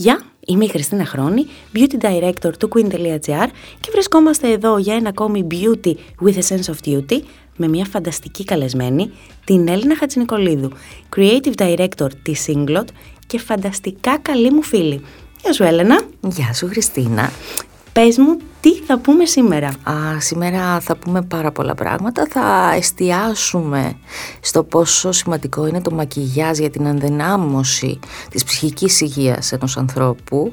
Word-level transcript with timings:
Γεια, 0.00 0.22
είμαι 0.46 0.64
η 0.64 0.68
Χριστίνα 0.68 1.04
Χρόνη, 1.04 1.46
Beauty 1.74 2.04
Director 2.04 2.52
του 2.58 2.68
Queen.gr 2.74 3.48
και 3.80 3.90
βρισκόμαστε 3.92 4.52
εδώ 4.52 4.78
για 4.78 4.94
ένα 4.94 5.08
ακόμη 5.08 5.46
Beauty 5.50 5.94
with 6.24 6.34
a 6.34 6.42
Sense 6.48 6.74
of 6.74 6.88
Duty 6.88 7.20
με 7.56 7.68
μια 7.68 7.84
φανταστική 7.84 8.44
καλεσμένη, 8.44 9.12
την 9.44 9.68
Έλληνα 9.68 9.96
Χατζηνικολίδου, 9.96 10.70
Creative 11.16 11.54
Director 11.54 12.08
της 12.22 12.46
Singlot 12.48 12.84
και 13.26 13.38
φανταστικά 13.38 14.18
καλή 14.18 14.50
μου 14.50 14.62
φίλη. 14.62 15.00
Γεια 15.42 15.52
σου 15.52 15.62
Έλενα. 15.62 16.00
Γεια 16.20 16.52
σου 16.52 16.66
Χριστίνα. 16.66 17.30
Πες 18.02 18.18
μου 18.18 18.36
τι 18.60 18.74
θα 18.74 18.98
πούμε 18.98 19.24
σήμερα; 19.24 19.68
Α, 19.68 20.20
σήμερα 20.20 20.80
θα 20.80 20.96
πούμε 20.96 21.22
πάρα 21.22 21.52
πολλά 21.52 21.74
πράγματα. 21.74 22.26
Θα 22.30 22.72
εστιάσουμε 22.76 23.96
στο 24.40 24.62
πόσο 24.62 25.12
σημαντικό 25.12 25.66
είναι 25.66 25.80
το 25.80 25.90
μακιγιάζ 25.90 26.58
για 26.58 26.70
την 26.70 26.86
ενδυνάμωση 26.86 27.98
της 28.30 28.44
ψυχικής 28.44 29.00
υγείας 29.00 29.52
ενός 29.52 29.76
ανθρώπου. 29.76 30.52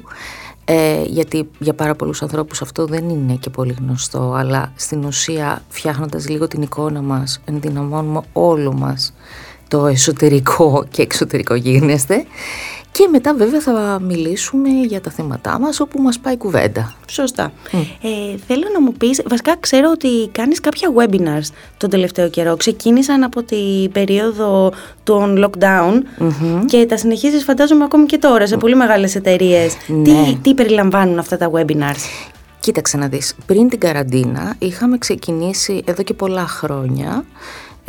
Ε, 0.64 1.02
γιατί 1.06 1.48
για 1.58 1.74
πάρα 1.74 1.94
πολλούς 1.94 2.22
ανθρώπους 2.22 2.62
αυτό 2.62 2.86
δεν 2.86 3.08
είναι 3.08 3.34
και 3.34 3.50
πολύ 3.50 3.76
γνωστό, 3.78 4.34
αλλά 4.36 4.72
στην 4.76 5.04
ουσία 5.04 5.62
φτιάχνοντας 5.68 6.28
λίγο 6.28 6.48
την 6.48 6.62
εικόνα 6.62 7.02
μας, 7.02 7.40
ενδυναμώνουμε 7.44 8.20
όλο 8.32 8.72
μας 8.72 9.14
το 9.68 9.86
εσωτερικό 9.86 10.86
και 10.90 11.02
εξωτερικό 11.02 11.54
γίνεστε 11.54 12.24
και 12.98 13.08
μετά 13.10 13.34
βέβαια 13.34 13.60
θα 13.60 14.00
μιλήσουμε 14.02 14.68
για 14.68 15.00
τα 15.00 15.10
θέματά 15.10 15.58
μας 15.58 15.80
όπου 15.80 16.02
μας 16.02 16.18
πάει 16.18 16.36
κουβέντα. 16.36 16.94
Σωστά. 17.10 17.52
Ε, 18.02 18.36
θέλω 18.46 18.64
να 18.72 18.80
μου 18.80 18.92
πεις, 18.92 19.22
βασικά 19.28 19.56
ξέρω 19.60 19.90
ότι 19.90 20.28
κάνεις 20.32 20.60
κάποια 20.60 20.88
webinars 20.96 21.52
τον 21.76 21.90
τελευταίο 21.90 22.28
καιρό. 22.28 22.56
Ξεκίνησαν 22.56 23.22
από 23.22 23.42
την 23.42 23.92
περίοδο 23.92 24.72
των 25.02 25.44
lockdown 25.44 26.02
και 26.66 26.86
τα 26.86 26.96
συνεχίζεις 26.96 27.44
φαντάζομαι 27.44 27.84
ακόμη 27.84 28.06
και 28.06 28.18
τώρα 28.18 28.46
σε 28.46 28.56
πολύ 28.56 28.74
μεγάλες 28.74 29.14
εταιρείες. 29.14 29.76
Ναι. 29.86 30.02
Τι, 30.02 30.38
τι 30.42 30.54
περιλαμβάνουν 30.54 31.18
αυτά 31.18 31.36
τα 31.36 31.50
webinars; 31.54 32.28
Κοίταξε 32.60 32.96
να 32.96 33.08
δεις, 33.08 33.34
πριν 33.46 33.68
την 33.68 33.80
καραντίνα 33.80 34.54
είχαμε 34.58 34.98
ξεκινήσει 34.98 35.82
εδώ 35.84 36.02
και 36.02 36.14
πολλά 36.14 36.46
χρόνια 36.46 37.24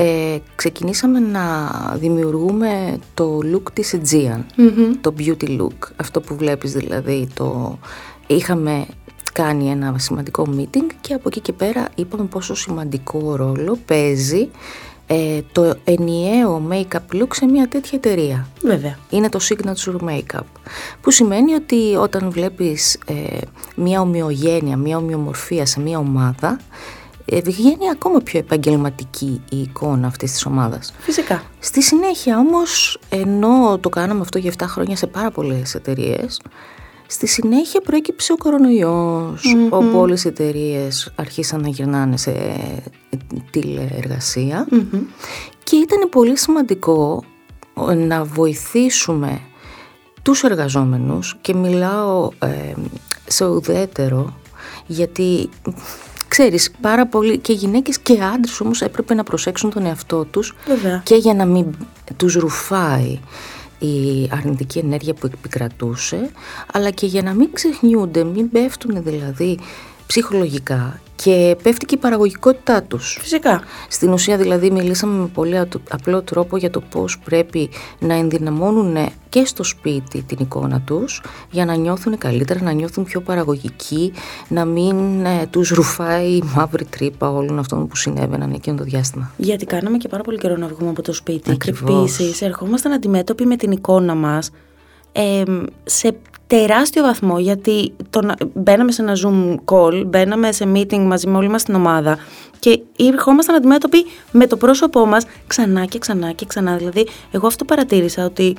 ε, 0.02 0.38
ξεκινήσαμε 0.55 1.19
να 1.19 1.72
δημιουργούμε 2.00 3.00
το 3.14 3.39
look 3.53 3.72
της 3.73 3.95
Aegean, 3.95 4.39
το 5.02 5.14
beauty 5.19 5.59
look, 5.59 5.92
αυτό 5.95 6.22
που 6.22 6.36
βλέπεις 6.36 6.72
δηλαδή, 6.72 7.28
το... 7.33 7.78
είχαμε 8.27 8.86
κάνει 9.33 9.70
ένα 9.70 9.95
σημαντικό 9.97 10.47
meeting 10.58 10.88
και 11.02 11.14
από 11.14 11.23
εκεί 11.27 11.39
και 11.39 11.53
πέρα 11.53 11.89
είπαμε 11.95 12.23
πόσο 12.23 12.55
σημαντικό 12.55 13.36
ρόλο 13.36 13.77
παίζει 13.86 14.50
ε, 15.08 15.39
το 15.52 15.73
ενιαίο 15.83 16.67
make-up 16.72 17.16
look 17.16 17.30
σε 17.31 17.45
μια 17.45 17.67
τέτοια 17.67 17.97
εταιρεία. 18.03 18.47
Βέβαια. 18.61 18.97
Είναι 19.09 19.30
το 19.30 19.39
signature 19.42 20.09
make-up. 20.09 20.45
Που 21.02 21.11
σημαίνει 21.11 21.53
ότι 21.53 21.95
όταν 21.95 22.31
βλέπεις 22.31 23.00
ε, 23.05 23.38
μια 23.75 24.02
ομοιογένεια, 24.02 24.77
μια 24.77 24.97
ομοιομορφία 24.97 25.66
σε 25.66 25.80
μια 25.80 25.97
ομάδα, 25.97 26.50
ε, 26.50 26.98
βγαίνει 27.44 27.89
ακόμα 27.91 28.19
πιο 28.19 28.39
επαγγελματική 28.39 29.41
η 29.49 29.61
εικόνα 29.61 30.08
αυτής 30.08 30.31
της 30.31 30.45
ομάδας. 30.45 30.94
Φυσικά. 30.99 31.44
Στη 31.59 31.83
συνέχεια 31.83 32.38
όμως, 32.38 32.99
ενώ 33.09 33.77
το 33.80 33.89
κάναμε 33.89 34.21
αυτό 34.21 34.38
για 34.38 34.53
7 34.58 34.66
χρόνια 34.67 34.95
σε 34.95 35.08
πάρα 35.08 35.31
πολλές 35.31 35.75
εταιρείες. 35.75 36.41
Στη 37.08 37.27
συνέχεια 37.27 37.81
προέκυψε 37.81 38.33
ο 38.33 38.38
κορονοϊός, 38.38 39.41
mm-hmm. 39.45 39.69
όπου 39.69 39.97
όλες 39.97 40.23
οι 40.23 40.27
εταιρείες 40.27 41.11
αρχίσαν 41.16 41.61
να 41.61 41.67
γυρνάνε 41.67 42.17
σε 42.17 42.33
τηλεεργασία 43.52 44.67
και 45.64 45.75
ήταν 45.75 46.09
πολύ 46.09 46.38
σημαντικό 46.38 47.23
να 48.08 48.23
βοηθήσουμε 48.23 49.41
τους 50.21 50.43
εργαζόμενους 50.43 51.37
και 51.42 51.54
μιλάω 51.54 52.30
ε, 52.39 52.73
σε 53.27 53.45
ουδέτερο 53.45 54.33
γιατί 54.86 55.49
ξέρεις 56.39 56.72
πάρα 56.82 57.08
πολύ 57.08 57.38
και 57.38 57.54
γυναίκες 57.54 58.00
και 58.00 58.20
άντρες 58.33 58.60
όμως 58.60 58.82
έπρεπε 58.82 59.14
να 59.14 59.23
προσέξουν 59.23 59.70
τον 59.70 59.86
εαυτό 59.86 60.26
τους 60.26 60.55
Βέβαια. 60.67 61.02
και 61.05 61.16
για 61.16 61.33
να 61.33 61.45
μην 61.45 61.66
τους 62.17 62.36
ρουφάει 62.36 63.20
η 63.80 64.30
αρνητική 64.32 64.80
ενέργεια 64.80 65.14
που 65.14 65.26
επικρατούσε 65.26 66.30
αλλά 66.73 66.89
και 66.89 67.05
για 67.05 67.22
να 67.22 67.33
μην 67.33 67.49
ξεχνιούνται, 67.54 68.23
μην 68.23 68.49
πέφτουν 68.49 69.04
δηλαδή 69.04 69.60
ψυχολογικά 70.08 71.02
και 71.23 71.55
πέφτει 71.63 71.85
και 71.85 71.95
η 71.95 71.97
παραγωγικότητά 71.97 72.83
τους. 72.83 73.17
Φυσικά. 73.21 73.61
Στην 73.89 74.11
ουσία 74.11 74.37
δηλαδή 74.37 74.71
μιλήσαμε 74.71 75.19
με 75.19 75.27
πολύ 75.27 75.57
απλό 75.89 76.21
τρόπο 76.21 76.57
για 76.57 76.69
το 76.69 76.81
πώς 76.81 77.19
πρέπει 77.19 77.69
να 77.99 78.13
ενδυναμώνουν 78.13 79.09
και 79.30 79.45
στο 79.45 79.63
σπίτι 79.63 80.21
την 80.21 80.37
εικόνα 80.41 80.81
τους 80.81 81.21
για 81.52 81.65
να 81.65 81.75
νιώθουν 81.75 82.17
καλύτερα, 82.17 82.61
να 82.61 82.71
νιώθουν 82.71 83.03
πιο 83.03 83.21
παραγωγικοί, 83.21 84.13
να 84.47 84.65
μην 84.65 85.25
ε, 85.25 85.47
τους 85.49 85.69
ρουφάει 85.69 86.30
η 86.30 86.43
μαύρη 86.55 86.85
τρύπα 86.85 87.30
όλων 87.30 87.59
αυτών 87.59 87.87
που 87.87 87.95
συνέβαιναν 87.95 88.51
εκείνο 88.53 88.77
το 88.77 88.83
διάστημα. 88.83 89.31
Γιατί 89.37 89.65
κάναμε 89.65 89.97
και 89.97 90.07
πάρα 90.07 90.23
πολύ 90.23 90.37
καιρό 90.37 90.57
να 90.57 90.67
βγούμε 90.67 90.89
από 90.89 91.01
το 91.01 91.13
σπίτι 91.13 91.51
Ακριβώς. 91.51 91.81
και 91.89 92.23
επίσης 92.23 92.41
ερχόμασταν 92.41 92.91
αντιμέτωποι 92.91 93.45
με 93.45 93.55
την 93.55 93.71
εικόνα 93.71 94.15
μας 94.15 94.51
ε, 95.11 95.43
σε 95.83 96.15
τεράστιο 96.49 97.04
βαθμό 97.04 97.39
γιατί 97.39 97.93
το, 98.10 98.33
μπαίναμε 98.54 98.92
σε 98.92 99.02
ένα 99.02 99.14
zoom 99.26 99.55
call, 99.65 100.04
μπαίναμε 100.05 100.52
σε 100.52 100.71
meeting 100.73 100.99
μαζί 100.99 101.27
με 101.27 101.37
όλη 101.37 101.48
μας 101.48 101.64
την 101.64 101.76
ομάδα 101.76 102.17
και 102.60 102.80
ερχόμασταν 102.98 103.55
αντιμέτωποι 103.55 104.05
με 104.32 104.48
το 104.48 104.58
πρόσωπό 104.58 105.05
μας 105.05 105.26
ξανά 105.48 105.86
και 105.86 105.99
ξανά 105.99 106.32
και 106.32 106.45
ξανά. 106.45 106.77
Δηλαδή 106.77 107.08
εγώ 107.32 107.48
αυτό 107.48 107.65
παρατήρησα 107.65 108.26
ότι 108.26 108.55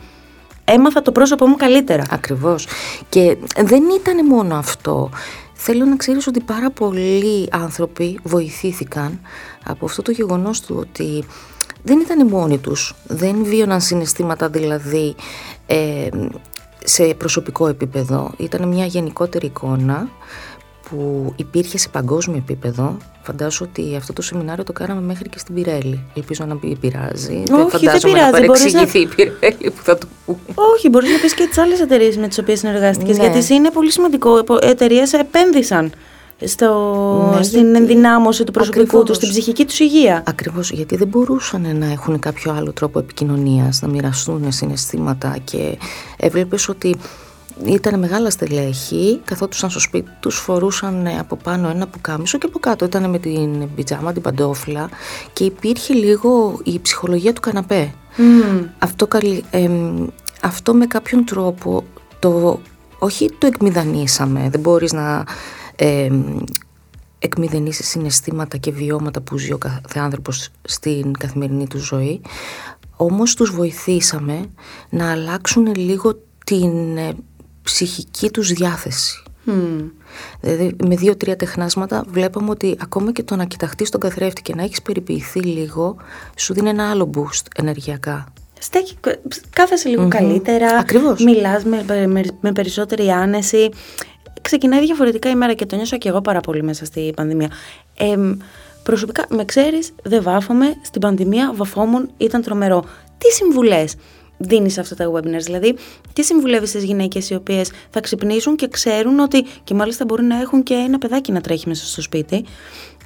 έμαθα 0.65 1.03
το 1.03 1.13
πρόσωπό 1.13 1.47
μου 1.47 1.57
καλύτερα. 1.57 2.05
Ακριβώς. 2.11 2.67
Και 3.09 3.37
δεν 3.57 3.83
ήταν 4.01 4.27
μόνο 4.27 4.55
αυτό. 4.55 5.11
Θέλω 5.55 5.85
να 5.85 5.97
ξέρεις 5.97 6.27
ότι 6.27 6.41
πάρα 6.41 6.71
πολλοί 6.71 7.49
άνθρωποι 7.51 8.19
βοηθήθηκαν 8.23 9.21
από 9.65 9.85
αυτό 9.85 10.03
το 10.03 10.11
γεγονός 10.11 10.61
του 10.61 10.77
ότι 10.79 11.25
δεν 11.83 12.01
ήταν 12.01 12.27
μόνοι 12.27 12.59
τους, 12.59 12.95
δεν 13.07 13.45
βίωναν 13.45 13.81
συναισθήματα 13.81 14.49
δηλαδή 14.49 15.15
ε, 15.67 16.09
σε 16.85 17.15
προσωπικό 17.15 17.67
επίπεδο. 17.67 18.31
Ήταν 18.37 18.69
μια 18.69 18.85
γενικότερη 18.87 19.47
εικόνα 19.47 20.09
που 20.91 21.33
υπήρχε 21.37 21.79
σε 21.79 21.89
παγκόσμιο 21.89 22.37
επίπεδο. 22.37 22.97
Φαντάζομαι 23.23 23.71
ότι 23.71 23.97
αυτό 23.97 24.13
το 24.13 24.23
σεμινάριο 24.23 24.65
το 24.65 24.73
κάναμε 24.73 25.01
μέχρι 25.01 25.29
και 25.29 25.39
στην 25.39 25.55
Πιρέλη. 25.55 26.05
Ελπίζω 26.15 26.45
να 26.45 26.59
μην 26.63 26.79
πειράζει. 26.79 27.43
Όχι, 27.53 27.55
δεν 27.55 27.69
φαντάζομαι 27.69 28.13
πειράζει, 28.13 28.33
να 28.33 28.47
μπορείς 28.47 28.73
παρεξηγηθεί 28.73 28.99
η 28.99 29.07
Πιρέλη 29.07 29.71
που 29.71 29.83
θα 29.83 29.99
το 29.99 30.07
πούμε. 30.27 30.39
Όχι, 30.55 30.89
μπορείς 30.89 31.11
να 31.11 31.19
πεις 31.19 31.35
και 31.35 31.47
τις 31.47 31.59
άλλες 31.59 31.81
εταιρείες 31.81 32.17
με 32.17 32.29
τις 32.29 32.39
οποίες 32.39 32.59
συνεργάστηκες. 32.59 33.19
Ναι. 33.19 33.29
Γιατί 33.29 33.55
είναι 33.55 33.71
πολύ 33.71 33.93
σημαντικό. 33.93 34.45
Εταιρείες 34.61 35.13
επένδυσαν 35.13 35.93
στο, 36.45 37.33
Ναι, 37.37 37.43
στην 37.43 37.61
γιατί- 37.61 37.77
ενδυνάμωση 37.79 38.45
του 38.45 38.53
προσωπικού 38.53 38.83
Ακριβώς. 38.83 39.05
τους, 39.07 39.17
στην 39.17 39.29
ψυχική 39.29 39.65
τους 39.65 39.79
υγεία. 39.79 40.23
Ακριβώς 40.27 40.71
γιατί 40.71 40.97
δεν 40.97 41.09
μπορούσαν 41.09 41.77
να 41.79 41.87
έχουν 41.87 42.19
κάποιο 42.19 42.53
άλλο 42.53 42.73
τρόπο 42.73 42.99
επικοινωνίας, 42.99 43.81
να 43.83 43.89
μοιραστούν 43.89 44.53
συναισθήματα 44.53 45.37
και 45.45 45.79
έβλεπες 46.17 46.69
ότι 46.69 46.97
ήταν 47.65 47.99
μεγάλα 47.99 48.31
στελέχη, 48.31 49.21
καθόντουσαν 49.25 49.71
στο 49.71 49.81
σπίτι 49.81 50.11
τους, 50.21 50.37
φορούσαν 50.39 51.07
ε, 51.07 51.19
από 51.19 51.37
πάνω 51.37 51.69
ένα 51.69 51.87
πουκάμισο 51.87 52.39
και 52.39 52.47
από 52.47 52.59
κάτω 52.59 52.85
ήταν 52.85 53.11
με 53.11 53.19
την 53.19 53.75
πιτζάμα, 53.75 54.13
την 54.13 54.23
παντόφλα 54.23 54.89
και 55.33 55.45
υπήρχε 55.45 55.93
λίγο 55.95 56.61
η 56.65 56.79
ψυχολογία 56.83 57.33
του 57.33 57.41
καναπέ. 57.41 57.95
Αυτό, 58.79 59.07
καλυ- 59.07 59.45
εμ, 59.51 60.07
αυτό 60.43 60.75
με 60.75 60.87
κάποιον 60.87 61.25
τρόπο 61.25 61.85
το, 62.19 62.61
όχι 62.99 63.31
το 63.39 63.47
εκμηδανίσαμε, 63.47 64.49
δεν 64.51 64.61
μπορείς 64.61 64.93
να 64.93 65.25
εμ, 65.85 66.39
εκμηδενήσεις 67.19 67.89
συναισθήματα 67.89 68.57
και 68.57 68.71
βιώματα 68.71 69.21
που 69.21 69.39
ζει 69.39 69.53
ο 69.53 69.59
κάθε 69.59 69.99
άνθρωπος 69.99 70.49
στην 70.63 71.13
καθημερινή 71.13 71.67
του 71.67 71.79
ζωή, 71.79 72.21
όμως 72.97 73.35
τους 73.35 73.51
βοηθήσαμε 73.51 74.45
να 74.91 75.11
αλλάξουν 75.11 75.75
λίγο 75.75 76.23
την 76.45 76.97
ε, 76.97 77.13
ψυχική 77.63 78.31
τους 78.31 78.53
διάθεση. 78.53 79.23
Δηλαδή 80.41 80.77
με 80.87 80.97
δύο-τρία 80.97 81.37
τεχνάσματα 81.37 82.05
βλέπαμε 82.09 82.51
ότι 82.51 82.77
ακόμα 82.81 83.13
και 83.13 83.23
το 83.23 83.37
να 83.37 83.45
κοιταχτείς 83.45 83.91
τον 83.91 84.01
καθρέφτη 84.01 84.43
και 84.43 84.55
να 84.55 84.63
έχεις 84.63 84.83
περιποιηθεί 84.83 85.41
λίγο 85.41 85.97
σου 86.37 86.55
δίνει 86.55 86.69
ένα 86.69 86.91
άλλο 86.91 87.11
boost 87.15 87.47
ενεργειακά. 87.57 88.33
Στέκει, 88.59 88.97
κάθεσαι 89.51 89.89
λίγο 89.89 90.09
καλύτερα. 90.09 90.79
Ακριβώς. 90.79 91.23
Μιλάς 91.25 91.65
με, 91.65 91.85
με, 92.07 92.25
με 92.41 92.53
περισσότερη 92.53 93.11
άνεση. 93.11 93.71
Ξεκινάει 94.43 94.81
διαφορετικά 94.85 95.31
η 95.31 95.35
μέρα 95.35 95.55
και 95.55 95.67
το 95.67 95.77
νιώσα 95.77 95.97
και 95.97 96.09
εγώ 96.09 96.21
πάρα 96.21 96.41
πολύ 96.41 96.63
μέσα 96.63 96.85
στη 96.85 97.13
πανδημία. 97.17 97.51
Ε, 97.99 98.15
προσωπικά, 98.83 99.27
με 99.29 99.45
ξέρεις, 99.45 99.93
δεν 100.03 100.23
βάφομαι. 100.23 100.75
Στην 100.83 101.01
πανδημία 101.01 101.53
βαφόμουν, 101.55 102.11
ήταν 102.17 102.43
τρομερό. 102.43 102.85
Τι 103.19 103.31
συμβουλές 103.31 103.95
δίνεις 104.39 104.73
σε 104.73 104.81
αυτά 104.81 104.95
τα 104.95 105.13
webinars, 105.13 105.43
δηλαδή 105.45 105.77
τι 106.13 106.23
συμβουλεύεις 106.25 106.69
στις 106.69 106.85
γυναίκες 106.85 107.31
οι 107.31 107.35
οποίες 107.35 107.71
θα 107.91 108.01
ξυπνήσουν 108.01 108.57
και 108.57 108.69
ξέρουν 108.69 109.19
ότι 109.19 109.45
και 109.65 109.75
μάλιστα 109.75 110.05
μπορεί 110.05 110.23
να 110.23 110.41
έχουν 110.41 110.63
και 110.63 110.75
ένα 110.75 110.99
παιδάκι 110.99 111.33
να 111.33 111.41
τρέχει 111.41 111.69
μέσα 111.69 111.87
στο 111.87 112.03
σπίτι. 112.03 112.45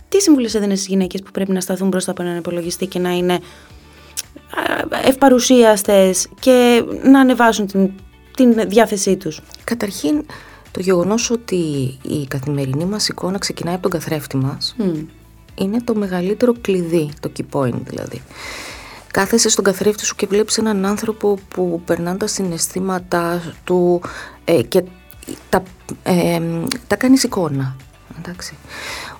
Τι 0.08 0.20
συμβουλές 0.20 0.54
έδινε 0.54 0.74
στις 0.74 0.86
γυναίκες 0.86 1.22
που 1.22 1.30
πρέπει 1.30 1.52
να 1.52 1.60
σταθούν 1.60 1.88
μπροστά 1.88 2.10
από 2.10 2.22
έναν 2.22 2.36
υπολογιστή 2.36 2.86
και 2.86 2.98
να 2.98 3.10
είναι 3.10 3.38
ευπαρουσίαστες 5.04 6.28
και 6.40 6.84
να 7.02 7.20
ανεβάσουν 7.20 7.66
την 7.66 7.90
την 8.36 8.68
διάθεσή 8.68 9.16
τους; 9.16 9.40
Καταρχήν, 9.64 10.26
το 10.74 10.80
γεγονός 10.80 11.30
ότι 11.30 11.56
η 12.02 12.26
καθημερινή 12.28 12.84
μας 12.84 13.08
εικόνα 13.08 13.38
ξεκινάει 13.38 13.74
από 13.74 13.82
τον 13.82 13.90
καθρέφτη 13.90 14.36
μας 14.36 14.76
είναι 15.54 15.80
το 15.84 15.94
μεγαλύτερο 15.94 16.54
κλειδί, 16.60 17.10
το 17.20 17.32
key 17.36 17.58
point 17.58 17.80
δηλαδή. 17.84 18.22
Κάθεσαι 19.10 19.48
στον 19.48 19.64
καθρέφτη 19.64 20.04
σου 20.04 20.16
και 20.16 20.26
βλέπεις 20.26 20.58
έναν 20.58 20.84
άνθρωπο 20.84 21.38
που 21.48 21.82
περνάνε 21.84 22.18
τα 22.18 22.26
συναισθήματά 22.26 23.54
του 23.64 24.02
ε, 24.44 24.62
και 24.62 24.84
τα, 25.48 25.62
ε, 26.02 26.40
τα 26.86 26.96
κάνεις 26.96 27.22
εικόνα. 27.22 27.76
Εντάξει. 28.18 28.56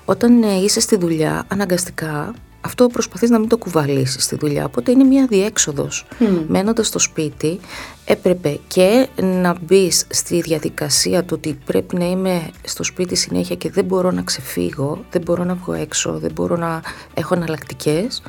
Όταν 0.05 0.43
ε, 0.43 0.55
είσαι 0.55 0.79
στη 0.79 0.97
δουλειά, 0.97 1.45
αναγκαστικά 1.47 2.33
αυτό 2.65 2.87
προσπαθείς 2.87 3.29
να 3.29 3.39
μην 3.39 3.49
το 3.49 3.57
κουβαλήσεις 3.57 4.23
στη 4.23 4.35
δουλειά, 4.35 4.65
οπότε 4.65 4.91
είναι 4.91 5.03
μια 5.03 5.25
διέξοδος. 5.25 6.05
Mm. 6.19 6.25
Μένοντας 6.47 6.87
στο 6.87 6.99
σπίτι, 6.99 7.59
έπρεπε 8.05 8.59
και 8.67 9.07
να 9.21 9.55
μπεις 9.61 10.05
στη 10.09 10.41
διαδικασία 10.41 11.23
του 11.23 11.33
ότι 11.37 11.57
πρέπει 11.65 11.95
να 11.95 12.05
είμαι 12.05 12.49
στο 12.63 12.83
σπίτι 12.83 13.15
συνέχεια 13.15 13.55
και 13.55 13.69
δεν 13.69 13.85
μπορώ 13.85 14.11
να 14.11 14.21
ξεφύγω, 14.21 15.05
δεν 15.11 15.21
μπορώ 15.21 15.43
να 15.43 15.53
βγω 15.53 15.73
έξω, 15.73 16.19
δεν 16.19 16.31
μπορώ 16.31 16.55
να 16.55 16.81
έχω 17.13 17.35
εναλλακτικές. 17.35 18.21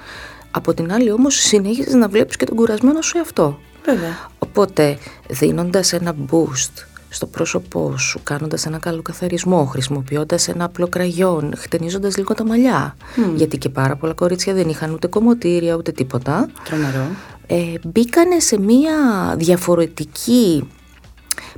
Από 0.51 0.75
την 0.75 0.93
άλλη 0.93 1.11
όμως 1.11 1.35
συνέχιζες 1.35 1.95
να 1.95 2.09
βλέπεις 2.09 2.37
και 2.37 2.45
τον 2.45 2.57
κουρασμένο 2.57 3.03
σου 3.03 3.19
εαυτό. 3.19 3.59
Βέβαια. 3.85 4.31
Οπότε 4.39 4.99
δίνοντας 5.29 5.93
ένα 5.93 6.15
boost 6.31 6.96
στο 7.09 7.27
πρόσωπό 7.27 7.97
σου, 7.99 8.21
κάνοντας 8.23 8.67
ένα 8.67 8.79
καλό 8.79 9.03
καθαρισμό, 9.03 9.65
χρησιμοποιώντας 9.65 10.49
ένα 10.49 10.65
απλό 10.65 10.89
κραγιόν, 10.89 11.53
χτενίζοντας 11.57 12.17
λίγο 12.17 12.35
τα 12.35 12.45
μαλλιά. 12.45 12.97
Γιατί 13.35 13.59
και 13.59 13.69
πάρα 13.69 13.97
πολλά 13.97 14.13
κορίτσια 14.13 14.55
δεν 14.55 14.69
είχαν 14.69 14.93
ούτε 14.93 15.07
κομμωτήρια 15.07 15.75
ούτε 15.75 15.93
τίποτα. 15.93 16.49
Τρομερό. 16.65 17.07
Ε, 17.47 17.73
μπήκανε 17.85 18.41
σε 18.41 18.59
μία 18.61 18.95
διαφορετική 19.37 20.69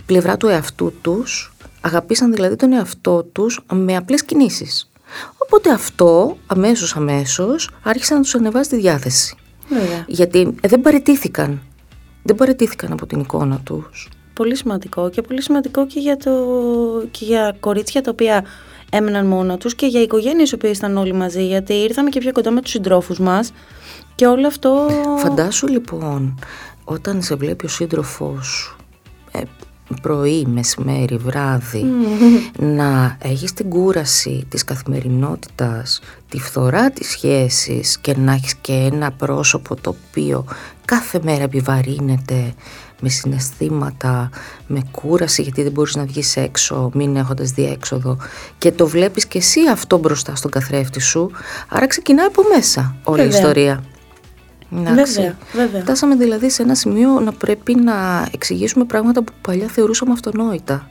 πλευρά 0.07 0.37
του 0.37 0.47
εαυτού 0.47 0.93
τους, 1.01 1.53
αγαπήσαν 1.81 2.33
δηλαδή 2.33 2.57
τον 2.57 2.73
εαυτό 2.73 3.23
τους 3.23 3.61
με 3.73 3.97
απλές 3.97 4.25
κινήσεις. 4.25 4.91
Οπότε 5.39 5.73
αυτό 5.73 6.37
αμέσως 6.47 6.97
αμέσως 6.97 7.71
άρχισε 7.83 8.15
να 8.15 8.21
τους 8.21 8.35
ανεβάζει 8.35 8.69
τη 8.69 8.77
διάθεση. 8.77 9.37
Βέβαια. 9.69 10.05
Γιατί 10.07 10.55
ε, 10.61 10.69
δεν 10.69 10.81
παρετήθηκαν. 10.81 11.63
Δεν 12.23 12.37
παρετήθηκαν 12.37 12.93
από 12.93 13.07
την 13.07 13.21
εικόνα 13.21 13.61
τους 13.65 14.09
πολύ 14.39 14.57
σημαντικό 14.57 15.11
και 15.11 15.23
πολύ 15.23 15.43
σημαντικό 15.43 15.87
και 15.87 16.01
για, 16.01 16.17
το, 16.17 16.33
και 17.11 17.25
για 17.25 17.57
κορίτσια 17.61 18.03
τα 18.03 18.11
οποία 18.11 18.45
έμεναν 18.91 19.27
μόνο 19.27 19.57
τους 19.57 19.75
και 19.75 19.87
για 19.87 20.03
οικογένειες 20.03 20.57
που 20.57 20.67
ήταν 20.67 20.97
όλοι 20.97 21.13
μαζί 21.13 21.47
γιατί 21.47 21.75
ήρθαμε 21.75 22.11
και 22.11 22.21
πιο 22.21 22.33
κοντά 22.33 22.51
με 22.51 22.61
τους 22.61 22.71
συντρόφους 22.71 23.19
μας 23.19 23.53
και 24.15 24.27
όλο 24.27 24.47
αυτό... 24.47 24.89
Φαντάσου 25.19 25.69
λοιπόν 25.69 26.39
όταν 26.85 27.23
σε 27.23 27.35
βλέπει 27.35 27.67
ο 27.67 27.69
σύντροφός 27.69 28.47
σου 28.47 28.77
ε, 29.33 29.41
πρωί, 30.03 30.47
μεσημέρι, 30.47 31.17
βράδυ 31.17 31.85
να 32.59 33.17
έχεις 33.23 33.53
την 33.53 33.69
κούραση 33.69 34.47
της 34.49 34.65
καθημερινότητας, 34.65 36.01
τη 36.29 36.39
φθορά 36.39 36.91
της 36.91 37.11
σχέσης 37.11 37.99
και 37.99 38.17
να 38.17 38.33
έχεις 38.33 38.55
και 38.55 38.73
ένα 38.73 39.11
πρόσωπο 39.11 39.75
το 39.81 39.97
οποίο 40.09 40.45
κάθε 40.85 41.21
μέρα 41.23 41.43
επιβαρύνεται 41.43 42.55
με 43.01 43.09
συναισθήματα, 43.09 44.31
με 44.67 44.83
κούραση 44.91 45.43
γιατί 45.43 45.63
δεν 45.63 45.73
μπορείς 45.73 45.95
να 45.97 46.05
βγεις 46.05 46.37
έξω 46.37 46.91
μην 46.95 47.17
έχοντας 47.17 47.51
διέξοδο 47.51 48.17
και 48.59 48.73
το 48.73 48.87
βλέπεις 48.87 49.27
και 49.27 49.39
εσύ 49.39 49.61
αυτό 49.73 49.99
μπροστά 49.99 50.35
στον 50.35 50.51
καθρέφτη 50.51 51.01
σου 51.01 51.31
άρα 51.69 51.87
ξεκινάει 51.87 52.27
από 52.27 52.43
μέσα 52.55 52.97
όλη 53.05 53.23
η 53.23 53.29
ιστορία. 53.29 53.85
Βέβαια, 54.71 55.37
βέβαια. 55.53 55.81
Φτάσαμε 55.81 56.15
δηλαδή 56.15 56.51
σε 56.51 56.63
ένα 56.63 56.75
σημείο 56.75 57.21
να 57.21 57.33
πρέπει 57.33 57.75
να 57.75 58.29
εξηγήσουμε 58.33 58.85
πράγματα 58.85 59.23
που 59.23 59.33
παλιά 59.41 59.67
θεωρούσαμε 59.67 60.13
αυτονόητα 60.13 60.91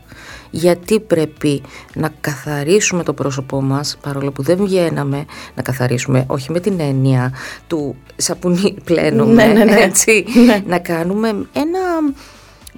γιατί 0.49 0.99
πρέπει 0.99 1.61
να 1.93 2.11
καθαρίσουμε 2.21 3.03
το 3.03 3.13
πρόσωπό 3.13 3.61
μας 3.61 3.97
παρόλο 4.01 4.31
που 4.31 4.41
δεν 4.41 4.57
βγαίναμε 4.57 5.25
να 5.55 5.61
καθαρίσουμε 5.61 6.23
όχι 6.27 6.51
με 6.51 6.59
την 6.59 6.79
έννοια 6.79 7.33
του 7.67 7.95
σαπουνί 8.15 8.77
πλένουμε 8.83 9.45
ναι, 9.45 9.53
ναι, 9.53 9.63
ναι. 9.63 9.79
έτσι 9.79 10.25
Ναι. 10.45 10.63
να 10.67 10.79
κάνουμε 10.79 11.27
ένα 11.53 11.79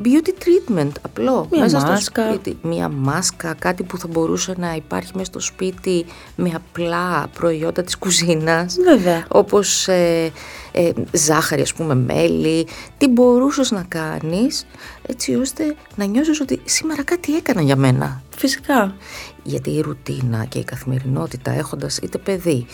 beauty 0.03 0.29
treatment 0.43 0.91
απλό 1.01 1.47
Μία 1.51 1.61
μέσα 1.61 1.79
μάσκα. 1.79 2.23
στο 2.23 2.33
σπίτι 2.33 2.57
μία 2.61 2.89
μάσκα, 2.89 3.53
κάτι 3.53 3.83
που 3.83 3.97
θα 3.97 4.07
μπορούσε 4.07 4.53
να 4.57 4.75
υπάρχει 4.75 5.11
μέσα 5.13 5.25
στο 5.25 5.39
σπίτι 5.39 6.05
με 6.35 6.51
απλά 6.55 7.27
προϊόντα 7.33 7.83
της 7.83 7.97
κουζίνας 7.97 8.75
Βέβαια. 8.83 9.25
όπως 9.27 9.87
ε, 9.87 10.31
ε, 10.71 10.91
ζάχαρη 11.11 11.61
ας 11.61 11.73
πούμε 11.73 11.95
μέλι 11.95 12.67
τι 12.97 13.07
μπορούσες 13.07 13.71
να 13.71 13.83
κάνεις 13.87 14.65
έτσι 15.07 15.35
ώστε 15.35 15.75
να 15.95 16.05
νιώσεις 16.05 16.39
ότι 16.41 16.61
σήμερα 16.65 17.03
κάτι 17.03 17.35
έκανα 17.35 17.61
για 17.61 17.75
μένα 17.75 18.21
Φυσικά. 18.37 18.95
γιατί 19.43 19.69
η 19.69 19.81
ρουτίνα 19.81 20.45
και 20.45 20.59
η 20.59 20.63
καθημερινότητα 20.63 21.51
έχοντας 21.51 21.97
είτε 21.97 22.17
παιδί 22.17 22.65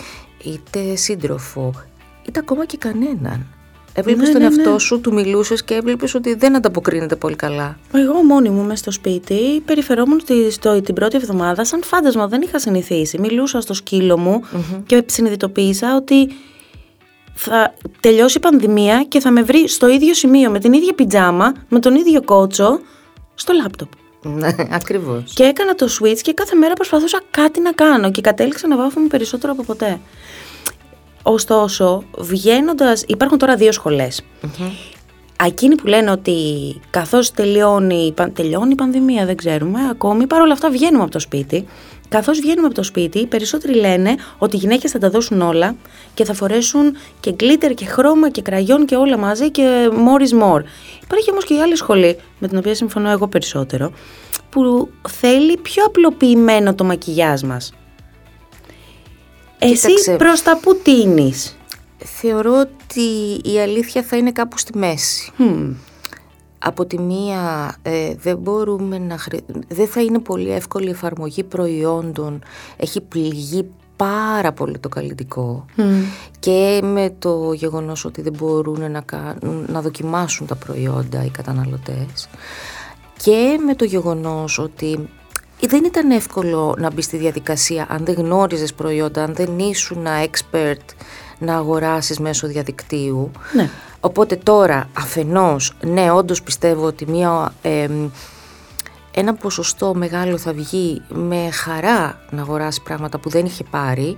είτε 0.43 0.95
σύντροφο 0.95 1.73
είτε 2.27 2.39
ακόμα 2.39 2.65
και 2.65 2.77
κανέναν 2.77 3.47
Έβλεπες 3.97 4.27
Ναι, 4.27 4.33
τον 4.33 4.41
ναι, 4.41 4.47
εαυτό 4.47 4.71
ναι. 4.71 4.79
σου, 4.79 5.01
του 5.01 5.13
μιλούσες 5.13 5.63
και 5.63 5.73
έβλεπες 5.73 6.13
ότι 6.13 6.33
δεν 6.33 6.55
ανταποκρίνεται 6.55 7.15
πολύ 7.15 7.35
καλά. 7.35 7.77
Εγώ 7.93 8.23
μόνη 8.23 8.49
μου 8.49 8.61
μέσα 8.63 8.75
στο 8.75 8.91
σπίτι 8.91 9.61
περιφερόμουν 9.65 10.23
τη, 10.25 10.51
στο, 10.51 10.81
την 10.81 10.95
πρώτη 10.95 11.15
εβδομάδα 11.15 11.65
σαν 11.65 11.83
φάντασμα. 11.83 12.27
Δεν 12.27 12.41
είχα 12.41 12.59
συνηθίσει. 12.59 13.19
Μιλούσα 13.19 13.61
στο 13.61 13.73
σκύλο 13.73 14.17
μου 14.17 14.41
και 14.85 15.03
συνειδητοποίησα 15.05 15.95
ότι 15.95 16.29
θα 17.33 17.73
τελειώσει 17.99 18.37
η 18.37 18.41
πανδημία 18.41 19.05
και 19.07 19.19
θα 19.19 19.31
με 19.31 19.41
βρει 19.41 19.67
στο 19.67 19.89
ίδιο 19.89 20.13
σημείο 20.13 20.49
με 20.49 20.59
την 20.59 20.73
ίδια 20.73 20.93
πιτζάμα, 20.93 21.53
με 21.69 21.79
τον 21.79 21.95
ίδιο 21.95 22.21
κότσο, 22.23 22.79
στο 23.35 23.53
λάπτοπ. 23.53 23.89
Ναι, 24.21 24.49
ακριβώς. 24.71 25.33
Και 25.33 25.43
έκανα 25.43 25.75
το 25.75 25.87
switch 25.99 26.19
και 26.21 26.33
κάθε 26.33 26.55
μέρα 26.55 26.73
προσπαθούσα 26.73 27.21
κάτι 27.31 27.61
να 27.61 27.71
κάνω 27.71 28.11
και 28.11 28.21
κατέληξα 28.21 28.67
να 28.67 28.77
βάφομαι 28.77 29.07
περισσότερο 29.07 29.51
από 29.51 29.63
ποτέ. 29.63 29.99
Ωστόσο, 31.27 32.03
βγαίνοντας. 32.17 33.03
Υπάρχουν 33.07 33.37
τώρα 33.37 33.55
δύο 33.55 33.71
σχολές. 33.71 34.21
Εκείνοι 35.45 35.75
που 35.75 35.87
λένε 35.87 36.11
ότι 36.11 36.33
καθώς 36.89 37.31
τελειώνει, 37.31 38.05
η 38.05 38.11
παν- 38.11 38.35
τελειώνει 38.35 38.71
η 38.71 38.75
πανδημία, 38.75 39.25
δεν 39.25 39.35
ξέρουμε 39.35 39.79
ακόμη, 39.91 40.27
παρόλα 40.27 40.53
αυτά 40.53 40.69
βγαίνουμε 40.69 41.03
από 41.03 41.11
το 41.11 41.19
σπίτι. 41.19 41.65
Καθώς 42.09 42.39
βγαίνουμε 42.39 42.65
από 42.65 42.75
το 42.75 42.83
σπίτι, 42.83 43.19
οι 43.19 43.25
περισσότεροι 43.25 43.73
λένε 43.73 44.15
ότι 44.37 44.55
οι 44.55 44.59
γυναίκες 44.59 44.91
θα 44.91 44.99
τα 44.99 45.09
δώσουν 45.09 45.41
όλα 45.41 45.75
και 46.13 46.25
θα 46.25 46.33
φορέσουν 46.33 46.95
και 47.19 47.31
γκλίτερ 47.31 47.73
και 47.73 47.85
χρώμα 47.85 48.29
και 48.29 48.41
κραγιόν 48.41 48.85
και 48.85 48.95
όλα 48.95 49.17
μαζί 49.17 49.51
και 49.51 49.89
more 49.91 50.21
is 50.21 50.43
more. 50.43 50.61
Υπάρχει 51.03 51.31
όμως 51.31 51.45
και 51.45 51.53
η 51.53 51.61
άλλη 51.61 51.75
σχολή, 51.75 52.17
με 52.39 52.47
την 52.47 52.57
οποία 52.57 52.75
συμφωνώ 52.75 53.09
εγώ 53.09 53.27
περισσότερο, 53.27 53.91
που 54.49 54.89
θέλει 55.09 55.57
πιο 55.57 55.83
απλοποιημένο 55.85 56.75
το 56.75 56.83
μακιγιάζ 56.83 57.41
μας. 57.41 57.73
Εσύ 59.59 59.87
Κοίταξε. 59.87 60.15
προς 60.15 60.41
τα 60.41 60.59
που 60.61 60.75
τίνεις; 60.83 61.57
Θεωρώ 61.97 62.59
ότι 62.59 63.41
η 63.53 63.59
αλήθεια 63.59 64.03
θα 64.03 64.17
είναι 64.17 64.31
κάπου 64.31 64.57
στη 64.57 64.77
μέση. 64.77 65.31
Μμμ. 65.37 65.73
Από 66.59 66.85
τη 66.85 66.99
μία 66.99 67.75
ε, 67.81 68.15
δεν 68.15 68.37
μπορούμε 68.37 68.97
να 68.97 69.17
χρη... 69.17 69.39
δεν 69.67 69.87
θα 69.87 70.01
είναι 70.01 70.19
πολύ 70.19 70.51
εύκολη 70.51 70.87
η 70.87 70.89
εφαρμογή 70.89 71.43
προϊόντων. 71.43 72.43
Έχει 72.77 73.01
πληγεί 73.01 73.69
πάρα 73.95 74.51
πολύ 74.51 74.77
το 74.79 74.89
καλλιτικό 74.89 75.65
και 76.39 76.79
με 76.83 77.15
το 77.19 77.53
γεγονός 77.53 78.05
ότι 78.05 78.21
δεν 78.21 78.33
μπορούν 78.37 78.91
να, 78.91 79.01
κάνουν, 79.01 79.65
να 79.67 79.81
δοκιμάσουν 79.81 80.47
τα 80.47 80.55
προϊόντα 80.55 81.25
οι 81.25 81.29
καταναλωτές 81.29 82.29
και 83.17 83.59
με 83.65 83.75
το 83.75 83.85
γεγονός 83.85 84.59
ότι 84.59 85.09
δεν 85.65 85.83
ήταν 85.83 86.11
εύκολο 86.11 86.75
να 86.77 86.91
μπει 86.91 87.01
στη 87.01 87.17
διαδικασία 87.17 87.85
αν 87.89 88.05
δεν 88.05 88.15
γνώριζες 88.15 88.73
προϊόντα, 88.73 89.23
αν 89.23 89.33
δεν 89.35 89.59
ήσουν 89.59 90.05
expert 90.05 90.95
να 91.37 91.55
αγοράσεις 91.55 92.19
μέσω 92.19 92.47
διαδικτύου. 92.47 93.31
Ναι. 93.53 93.69
Οπότε 93.99 94.35
τώρα 94.35 94.89
αφενός, 94.93 95.77
ναι 95.81 96.11
όντως 96.11 96.41
πιστεύω 96.41 96.85
ότι 96.85 97.05
μια, 97.09 97.53
εμ, 97.61 98.09
ένα 99.11 99.33
ποσοστό 99.33 99.93
μεγάλο 99.95 100.37
θα 100.37 100.53
βγει 100.53 101.01
με 101.07 101.49
χαρά 101.51 102.19
να 102.29 102.41
αγοράσεις 102.41 102.81
πράγματα 102.81 103.17
που 103.17 103.29
δεν 103.29 103.45
είχε 103.45 103.63
πάρει 103.63 104.17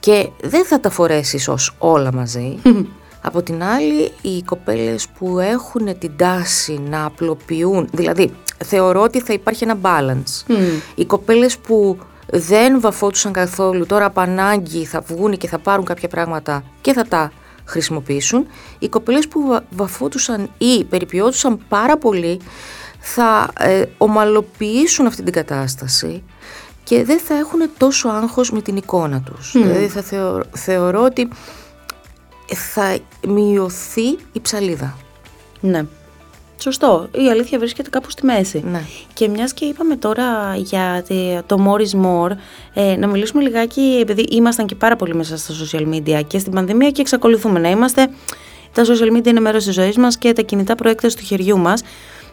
και 0.00 0.30
δεν 0.42 0.64
θα 0.64 0.80
τα 0.80 0.90
φορέσεις 0.90 1.48
ως 1.48 1.74
όλα 1.78 2.12
μαζί. 2.12 2.58
Από 3.20 3.42
την 3.42 3.62
άλλη, 3.62 4.12
οι 4.20 4.42
κοπέλες 4.42 5.06
που 5.18 5.38
έχουν 5.38 5.98
την 5.98 6.12
τάση 6.16 6.80
να 6.88 7.04
απλοποιούν, 7.04 7.88
δηλαδή 7.92 8.32
θεωρώ 8.64 9.02
ότι 9.02 9.20
θα 9.20 9.32
υπάρχει 9.32 9.64
ένα 9.64 9.78
balance. 9.82 10.44
Οι 10.94 11.04
κοπέλες 11.04 11.58
που 11.58 11.98
δεν 12.30 12.80
βαφώτουσαν 12.80 13.32
καθόλου, 13.32 13.86
τώρα 13.86 14.04
από 14.04 14.20
ανάγκη 14.20 14.84
θα 14.84 15.00
βγουν 15.00 15.36
και 15.36 15.48
θα 15.48 15.58
πάρουν 15.58 15.84
κάποια 15.84 16.08
πράγματα 16.08 16.62
και 16.80 16.92
θα 16.92 17.04
τα 17.04 17.32
χρησιμοποιήσουν. 17.64 18.46
Οι 18.78 18.88
κοπέλες 18.88 19.28
που 19.28 19.46
βα- 19.46 19.64
βαφώτουσαν 19.70 20.50
ή 20.58 20.84
περιποιώτουσαν 20.84 21.58
πάρα 21.68 21.96
πολύ 21.98 22.40
θα 22.98 23.48
ε, 23.58 23.82
ομαλοποιήσουν 23.98 25.06
αυτή 25.06 25.22
την 25.22 25.32
κατάσταση 25.32 26.22
και 26.84 27.04
δεν 27.04 27.18
θα 27.18 27.34
έχουν 27.34 27.60
τόσο 27.76 28.08
άγχος 28.08 28.50
με 28.52 28.62
την 28.62 28.76
εικόνα 28.76 29.20
τους. 29.20 29.52
Δηλαδή 29.52 29.86
θα 29.88 30.02
θεω- 30.02 30.42
θεωρώ 30.52 31.02
ότι 31.02 31.28
θα 32.54 32.96
μειωθεί 33.28 34.06
η 34.32 34.40
ψαλίδα. 34.42 34.96
Ναι. 35.60 35.84
Σωστό. 36.58 37.08
Η 37.12 37.30
αλήθεια 37.30 37.58
βρίσκεται 37.58 37.90
κάπου 37.90 38.10
στη 38.10 38.24
μέση. 38.24 38.62
Ναι. 38.70 38.80
Και 39.14 39.28
μιας 39.28 39.52
και 39.52 39.64
είπαμε 39.64 39.96
τώρα 39.96 40.56
για 40.56 41.04
το 41.46 41.56
more 41.66 41.80
is 41.80 42.06
more, 42.06 42.30
ε, 42.74 42.96
να 42.96 43.06
μιλήσουμε 43.06 43.42
λιγάκι, 43.42 43.98
επειδή 44.00 44.22
ήμασταν 44.22 44.66
και 44.66 44.74
πάρα 44.74 44.96
πολύ 44.96 45.14
μέσα 45.14 45.36
στα 45.36 45.54
social 45.54 45.94
media 45.94 46.20
και 46.26 46.38
στην 46.38 46.52
πανδημία 46.52 46.90
και 46.90 47.00
εξακολουθούμε 47.00 47.58
να 47.58 47.70
είμαστε. 47.70 48.08
Τα 48.72 48.84
social 48.84 49.16
media 49.16 49.26
είναι 49.26 49.40
μέρος 49.40 49.64
της 49.64 49.74
ζωής 49.74 49.96
μας 49.96 50.18
και 50.18 50.32
τα 50.32 50.42
κινητά 50.42 50.74
προέκταση 50.74 51.16
του 51.16 51.22
χεριού 51.24 51.58
μας. 51.58 51.82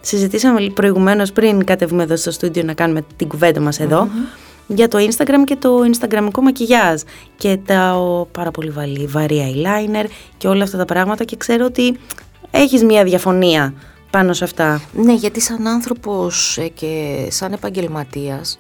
Συζητήσαμε 0.02 0.70
προηγουμένως 0.74 1.32
πριν 1.32 1.64
κατεβούμε 1.64 2.04
εδώ 2.04 2.16
στο 2.16 2.32
στούντιο 2.32 2.64
να 2.64 2.74
κάνουμε 2.74 3.06
την 3.16 3.28
κουβέντα 3.28 3.60
μας 3.60 3.80
εδω 3.80 4.08
για 4.68 4.88
το 4.88 4.98
Instagram 4.98 5.44
και 5.46 5.56
το 5.56 5.70
Instagramικό 5.92 6.42
μακιγιάζ 6.42 7.02
και 7.38 7.60
τα 7.66 7.96
ο, 7.96 8.26
πάρα 8.26 8.52
πολύ 8.52 8.70
βαρύ, 8.70 9.06
βαρύ 9.10 9.54
eyeliner 9.56 10.06
και 10.38 10.48
όλα 10.48 10.64
αυτά 10.64 10.78
τα 10.78 10.86
πράγματα 10.86 11.24
και 11.24 11.36
ξέρω 11.36 11.66
ότι 11.66 11.98
έχεις 12.52 12.84
μια 12.84 13.04
διαφωνία 13.04 13.74
πάνω 14.14 14.34
σε 14.34 14.44
αυτά. 14.44 14.82
Ναι, 14.94 15.14
γιατί 15.14 15.40
σαν 15.42 15.68
άνθρωπος 15.68 16.58
ε, 16.58 16.68
και 16.68 17.26
σαν 17.30 17.54
επαγγελματίας 17.54 18.58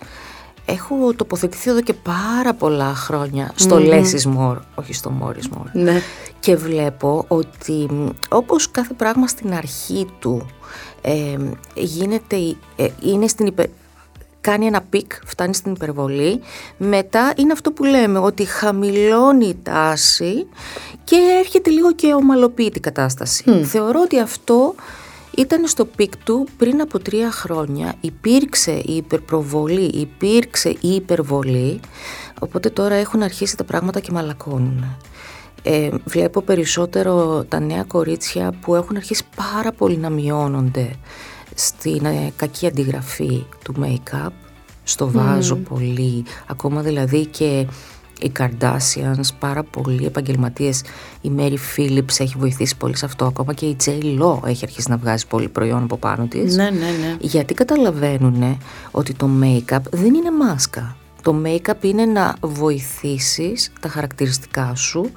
έχω 0.65 1.13
τοποθετηθεί 1.15 1.69
εδώ 1.69 1.81
και 1.81 1.93
πάρα 1.93 2.53
πολλά 2.53 2.93
χρόνια 2.95 3.51
στο 3.55 3.77
mm 3.79 3.89
less 3.89 4.03
is 4.03 4.38
more, 4.38 4.57
όχι 4.75 4.93
στο 4.93 5.12
more 5.22 5.33
is 5.33 5.57
more. 5.57 5.69
Ναι. 5.74 6.01
Και 6.39 6.55
βλέπω 6.55 7.25
ότι 7.27 7.89
όπως 8.29 8.72
κάθε 8.72 8.93
πράγμα 8.93 9.27
στην 9.27 9.53
αρχή 9.53 10.07
του 10.19 10.45
ε, 11.01 11.38
γίνεται, 11.75 12.38
ε, 12.75 12.88
είναι 13.01 13.27
στην 13.27 13.45
υπε, 13.45 13.69
κάνει 14.41 14.65
ένα 14.65 14.81
peak, 14.89 15.12
φτάνει 15.25 15.55
στην 15.55 15.72
υπερβολή, 15.72 16.41
μετά 16.77 17.33
είναι 17.38 17.51
αυτό 17.51 17.72
που 17.72 17.83
λέμε 17.83 18.19
ότι 18.19 18.45
χαμηλώνει 18.45 19.45
η 19.45 19.57
τάση 19.63 20.48
και 21.03 21.15
έρχεται 21.39 21.69
λίγο 21.69 21.93
και 21.93 22.13
ομαλοποιεί 22.13 22.69
την 22.69 22.81
κατάσταση. 22.81 23.63
Θεωρώ 23.63 24.01
ότι 24.03 24.19
αυτό 24.19 24.75
ήταν 25.38 25.68
στο 25.68 25.86
peak 25.86 26.18
του 26.18 26.48
πριν 26.58 26.82
από 26.82 27.00
τρία 27.00 27.32
χρόνια, 27.32 27.96
υπήρξε 28.02 28.72
η 28.72 28.96
υπερπροβολή, 28.96 29.86
υπήρξε 29.86 30.70
η 30.70 30.90
υπερβολή, 30.90 31.80
οπότε 32.40 32.70
τώρα 32.70 32.96
έχουν 32.96 33.24
αρχίσει 33.24 33.58
τα 33.58 33.63
πράγματα 33.63 34.00
και 34.00 34.12
μαλακώνουν. 34.12 34.98
Ε, 35.63 35.90
βλέπω 36.06 36.42
περισσότερο 36.42 37.44
τα 37.48 37.60
νέα 37.60 37.84
κορίτσια 37.84 38.54
που 38.62 38.75
έχουν 38.75 38.96
αρχίσει 38.96 39.24
πάρα 39.36 39.72
πολύ 39.72 39.98
να 39.98 40.10
μειώνονται 40.10 40.96
στην 41.56 42.06
ε, 42.06 42.32
κακή 42.36 42.68
αντιγραφή 42.68 43.46
του 43.63 43.74
make-up, 43.82 44.32
στο 44.84 45.12
βάζω 45.12 45.56
πολύ, 45.56 46.25
ακόμα 46.48 46.82
δηλαδή 46.82 47.25
και 47.25 47.68
οι 48.24 48.32
Kardashians, 48.39 49.27
πάρα 49.39 49.63
πολλοί 49.63 50.06
επαγγελματίες, 50.06 50.82
η 51.22 51.32
Mary 51.38 51.58
Phillips 51.75 52.20
έχει 52.20 52.36
βοηθήσει 52.38 52.77
πολύ 52.77 52.98
σε 52.98 53.06
αυτό, 53.06 53.25
ακόμα 53.25 53.53
και 53.53 53.65
η 53.65 53.75
J. 53.86 53.89
Lo 53.89 54.39
έχει 54.46 54.63
αρχίσει 54.63 54.89
να 54.89 54.98
βγάζει 54.98 55.27
πολύ 55.27 55.48
προϊόν 55.48 55.84
από 55.84 55.98
πάνω 55.98 56.25
της. 56.25 56.56
Ναι, 56.56 56.63
ναι, 56.63 56.70
ναι. 56.70 57.15
Γιατί 57.20 57.53
καταλαβαίνουν 57.53 58.58
ότι 58.92 59.13
το 59.13 59.30
make-up 59.42 59.82
δεν 59.92 60.13
είναι 60.13 60.32
μάσκα. 60.32 60.96
Το 61.22 61.36
make-up 61.46 61.84
είναι 61.84 62.06
να 62.06 62.36
βοηθήσεις 62.42 63.72
τα 63.80 63.89
χαρακτηριστικά 63.89 64.75
σου 64.75 65.12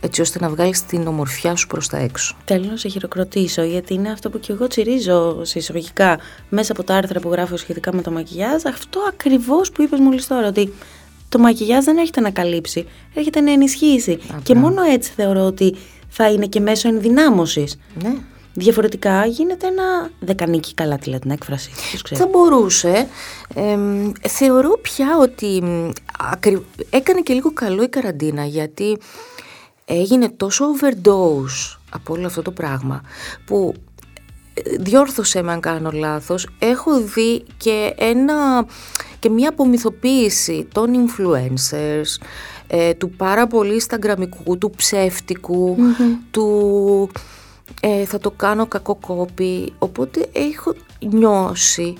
έτσι 0.00 0.20
ώστε 0.20 0.38
να 0.40 0.48
βγάλεις 0.48 0.84
την 0.84 1.06
ομορφιά 1.06 1.56
σου 1.56 1.66
προς 1.66 1.88
τα 1.88 1.96
έξω. 1.96 2.36
Θέλω 2.44 2.66
να 2.70 2.76
σε 2.76 2.88
χειροκροτήσω 2.88 3.62
γιατί 3.62 3.94
είναι 3.94 4.10
αυτό 4.10 4.30
που 4.30 4.40
και 4.40 4.52
εγώ 4.52 4.66
τσιρίζω 4.66 5.44
σε 5.44 5.58
εισαγωγικά 5.58 6.18
μέσα 6.48 6.72
από 6.72 6.84
τα 6.84 6.94
άρθρα 6.94 7.20
που 7.20 7.30
γράφω 7.30 7.56
σχετικά 7.56 7.94
με 7.94 8.02
το 8.02 8.10
μακιγιάζ 8.10 8.64
αυτό 8.64 9.00
ακριβώς 9.08 9.70
που 9.70 9.82
είπες 9.82 10.00
μόλις 10.00 10.26
τώρα 10.26 10.48
ότι 10.48 10.72
το 11.30 11.38
μακιγιάζ 11.38 11.84
δεν 11.84 11.96
έρχεται 11.96 12.20
να 12.20 12.30
καλύψει, 12.30 12.86
έρχεται 13.14 13.40
να 13.40 13.52
ενισχύσει 13.52 14.18
και 14.42 14.54
μόνο 14.54 14.82
έτσι 14.82 15.12
θεωρώ 15.16 15.40
ότι 15.40 15.76
θα 16.08 16.30
είναι 16.30 16.46
και 16.46 16.60
μέσω 16.60 16.88
ενδυνάμωσης. 16.88 17.78
Ναι. 18.02 18.14
Διαφορετικά 18.54 19.26
γίνεται 19.26 19.66
ένα 19.66 20.10
δεκανίκη 20.20 20.74
καλά 20.74 20.98
τη 20.98 21.18
την 21.18 21.30
έκφραση. 21.30 21.70
Θα 22.14 22.26
μπορούσε. 22.26 23.08
Ε, 23.54 23.78
θεωρώ 24.28 24.78
πια 24.82 25.18
ότι 25.20 25.62
έκανε 26.90 27.20
και 27.20 27.32
λίγο 27.32 27.52
καλό 27.52 27.82
η 27.82 27.88
καραντίνα 27.88 28.44
γιατί 28.44 28.98
έγινε 29.84 30.28
τόσο 30.28 30.64
overdose 30.64 31.78
από 31.90 32.14
όλο 32.14 32.26
αυτό 32.26 32.42
το 32.42 32.50
πράγμα 32.50 33.02
που 33.44 33.74
ε, 34.54 34.76
διόρθωσε 34.78 35.42
με 35.42 35.52
αν 35.52 35.60
κάνω 35.60 35.90
λάθος 35.90 36.48
έχω 36.58 37.00
δει 37.00 37.44
και, 37.56 37.94
ένα, 37.98 38.66
και 39.20 39.30
μια 39.30 39.48
απομυθοποίηση 39.48 40.68
των 40.72 40.90
influencers 40.94 42.24
ε, 42.66 42.94
του 42.94 43.10
πάρα 43.10 43.46
πολύ 43.46 43.80
σταγκραμικού, 43.80 44.58
του 44.58 44.70
ψευτικου 44.76 45.76
του 46.30 47.10
ε, 47.80 48.04
θα 48.04 48.18
το 48.18 48.30
κάνω 48.30 48.66
κακό 48.66 48.94
κόπη 48.94 49.72
οπότε 49.78 50.28
έχω 50.32 50.74
νιώσει 51.00 51.94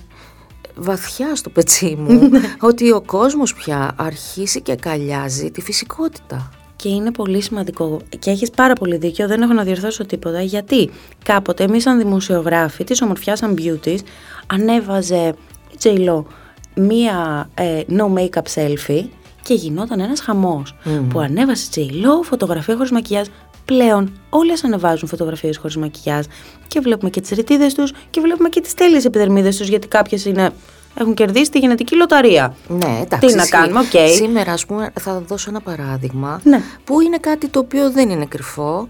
βαθιά 0.75 1.35
στο 1.35 1.51
πετσί 1.51 1.97
μου 1.99 2.13
ναι. 2.29 2.41
ότι 2.61 2.93
ο 2.93 3.01
κόσμος 3.01 3.55
πια 3.55 3.95
αρχίσει 3.97 4.61
και 4.61 4.75
καλιάζει 4.75 5.51
τη 5.51 5.61
φυσικότητα. 5.61 6.51
Και 6.77 6.89
είναι 6.89 7.11
πολύ 7.11 7.41
σημαντικό 7.43 8.01
και 8.19 8.31
έχεις 8.31 8.51
πάρα 8.51 8.75
πολύ 8.75 8.97
δίκιο, 8.97 9.27
δεν 9.27 9.43
έχω 9.43 9.53
να 9.53 9.63
διορθώσω 9.63 10.07
τίποτα, 10.07 10.43
γιατί 10.43 10.91
κάποτε 11.25 11.65
εμείς 11.65 11.83
σαν 11.83 11.99
δημοσιογράφοι 11.99 12.85
της 12.85 13.03
ομορφιάς 13.03 13.39
σαν 13.39 13.59
beauties 13.59 13.99
ανέβαζε 14.47 15.35
η 15.73 15.77
Τζέιλο 15.77 16.27
μία 16.75 17.51
ε, 17.55 17.81
no 17.89 18.13
make-up 18.19 18.55
selfie 18.55 19.05
και 19.43 19.55
γινόταν 19.55 20.01
ένας 20.01 20.21
χαμός 20.21 20.75
που 21.09 21.21
ανέβασε 21.21 21.65
η 21.67 21.69
J.Lo 21.71 22.23
φωτογραφία 22.23 22.77
χωρίς 22.77 22.91
μακιγιάζ 22.91 23.27
πλέον 23.65 24.13
όλες 24.31 24.65
ανεβάζουν 24.65 25.09
φωτογραφίες 25.09 25.57
χωρίς 25.57 25.77
μακιγιάζ 25.77 26.25
και 26.67 26.81
βλέπουμε 26.81 27.11
και 27.11 27.21
τις 27.21 27.31
ρητίδες 27.31 27.75
τους 27.75 27.93
και 28.11 28.21
βλέπουμε 28.21 28.49
και 28.49 28.61
τις 28.61 28.75
τέλειες 28.75 29.05
επιδερμίδες 29.05 29.57
τους 29.57 29.69
γιατί 29.69 29.89
κάποιες 29.89 30.25
είναι 30.25 30.51
έχουν 30.95 31.15
κερδίσει 31.15 31.51
τη 31.51 31.59
γενετική 31.59 31.97
λοταρία. 31.97 32.55
Ναι, 32.69 33.01
εντάξει. 33.03 33.27
Τι 33.29 33.35
να 33.35 33.47
κάνουμε, 33.47 33.81
OK. 33.81 33.87
Okay. 33.93 34.13
Σήμερα, 34.15 34.53
ας 34.53 34.67
πούμε, 34.67 34.93
θα 35.01 35.21
δώσω 35.21 35.51
ένα 35.51 35.61
παράδειγμα 35.61 36.41
ναι. 36.45 36.63
που 36.85 37.01
είναι 37.01 37.19
κάτι 37.19 37.49
το 37.49 37.59
οποίο 37.59 37.91
δεν 37.91 38.11
είναι 38.11 38.25
κρυφό. 38.27 38.87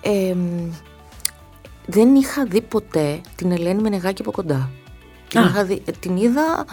Ε, 0.00 0.34
δεν 1.86 2.14
είχα 2.14 2.44
δει 2.44 2.60
ποτέ 2.60 3.20
την 3.36 3.52
Ελένη 3.52 3.82
Μενεγάκη 3.82 4.22
από 4.22 4.30
κοντά. 4.30 4.70
Την, 5.28 5.42
είχα 5.42 5.64
δει, 5.64 5.82
την 6.00 6.16
είδα 6.16 6.64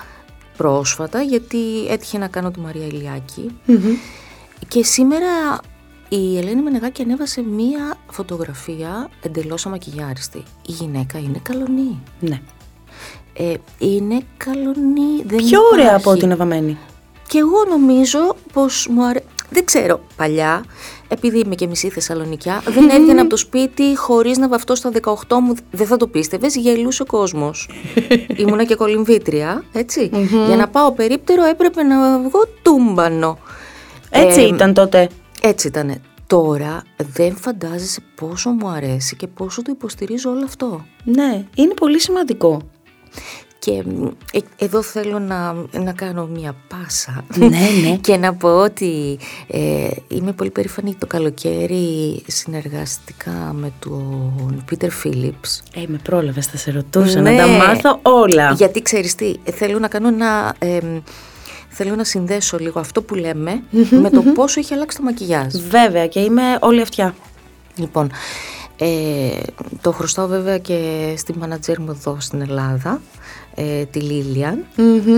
πρόσφατα 0.58 1.22
γιατί 1.22 1.88
έτυχε 1.90 2.18
να 2.18 2.28
κάνω 2.28 2.52
τη 2.52 2.60
Μαρία 2.60 3.22
και 4.68 4.84
σήμερα 4.84 5.60
η 6.10 6.38
Ελένη 6.38 6.62
Μενεγάκη 6.62 7.02
ανέβασε 7.02 7.42
μία 7.42 7.98
φωτογραφία 8.10 9.10
εντελώς 9.22 9.66
αμακιγιάριστη. 9.66 10.44
Η 10.68 10.72
γυναίκα 10.72 11.20
είναι 11.20 11.40
καλονή. 11.44 12.04
Ναι 12.20 12.42
ε, 13.34 13.54
είναι 13.78 14.22
καλονή. 14.38 15.24
Δεν 15.26 15.38
Πιο 15.38 15.60
ωραία 15.74 15.96
από 15.96 16.16
την 16.16 16.32
Αβαμένη. 16.32 16.78
Και 17.28 17.38
εγώ 17.38 17.66
νομίζω 17.70 18.36
πως 18.54 18.88
μου 18.90 19.06
αρέσει. 19.06 19.26
Δεν 19.54 19.66
ξέρω, 19.66 20.02
παλιά, 20.16 20.64
επειδή 21.08 21.40
είμαι 21.40 21.56
και 21.56 21.68
μισή 21.68 21.90
Θεσσαλονικιά, 21.90 22.62
δεν 22.66 22.90
έβγαινα 22.90 23.22
από 23.22 23.30
το 23.30 23.38
σπίτι 23.38 23.98
χωρίς 23.98 24.38
να 24.38 24.48
βαφτώ 24.48 24.76
στα 24.76 24.92
18 25.02 25.14
μου. 25.42 25.56
Δεν 25.72 25.88
θα 25.88 25.98
το 25.98 26.08
πίστευες, 26.08 26.56
γελούσε 26.56 27.02
ο 27.02 27.06
κόσμος. 27.06 27.70
Ήμουνα 28.42 28.64
και 28.64 28.76
κολυμβήτρια, 28.76 29.64
Για 30.48 30.56
να 30.56 30.68
πάω 30.68 30.92
περίπτερο 30.92 31.44
έπρεπε 31.44 31.84
να 31.84 32.20
βγω 32.20 32.40
τούμπανο. 32.62 33.38
Έτσι 34.10 34.42
ήταν 34.42 34.74
τότε. 34.74 35.10
Έτσι 35.42 35.68
ήταν. 35.68 36.02
Τώρα 36.28 36.84
δεν 37.14 37.36
φαντάζεσαι 37.36 38.02
πόσο 38.16 38.50
μου 38.50 38.68
αρέσει 38.68 39.16
και 39.16 39.28
πόσο 39.28 39.62
το 39.62 39.72
υποστηρίζω 39.76 40.30
όλο 40.30 40.44
αυτό. 40.46 40.86
Ναι, 41.04 41.46
είναι 41.56 41.74
πολύ 41.74 42.00
σημαντικό. 42.00 42.62
Και 43.62 43.84
ε, 44.32 44.40
εδώ 44.58 44.82
θέλω 44.82 45.20
να, 45.20 45.56
να 45.72 45.92
κάνω 45.92 46.26
μια 46.26 46.56
πάσα 46.68 47.26
ναι, 47.36 47.48
ναι. 47.48 47.96
και 48.08 48.18
να 48.18 48.34
πω 48.34 48.50
ότι 48.50 49.20
ε, 49.48 49.88
είμαι 50.08 50.32
πολύ 50.32 50.50
περήφανη 50.50 50.96
το 50.96 51.08
καλοκαίρι 51.08 52.24
συνεργαστικά 52.28 53.52
με 53.54 53.72
τον 53.80 54.64
Πίτερ 54.66 54.92
Φίλιπς. 54.92 55.64
Ε, 55.76 55.84
με 55.88 56.00
πρόλαβες, 56.04 56.46
θα 56.46 56.58
σε 56.58 56.72
ρωτούσα 56.72 57.22
να 57.22 57.36
τα 57.36 57.48
ναι. 57.48 57.58
μάθω 57.58 58.00
όλα. 58.02 58.52
Γιατί 58.52 58.82
ξέρεις 58.82 59.16
τι, 59.16 59.36
θέλω 59.54 59.80
να 59.80 59.88
κάνω 59.88 60.08
ένα... 60.08 60.56
θέλω 61.70 61.96
να 61.96 62.04
συνδέσω 62.04 62.58
λίγο 62.58 62.80
αυτό 62.80 63.02
που 63.02 63.16
λέμε 63.16 63.64
με 64.04 64.10
το 64.10 64.22
πόσο 64.22 64.60
έχει 64.60 64.74
αλλάξει 64.74 64.98
το 64.98 65.04
μακιγιάζ. 65.04 65.54
Βέβαια 65.70 66.08
και 66.08 66.20
είμαι 66.20 66.44
όλη 66.60 66.82
αυτιά. 66.82 67.16
Λοιπόν, 67.76 68.12
ε, 68.84 69.42
το 69.82 69.92
χρωστάω 69.92 70.28
βέβαια 70.28 70.58
και 70.58 71.14
στην 71.18 71.36
μάνατζερ 71.38 71.80
μου 71.80 71.90
εδώ 71.90 72.18
στην 72.20 72.42
Ελλάδα, 72.42 73.02
ε, 73.56 73.86
τη 73.86 74.00
Λίλιαν, 74.00 74.66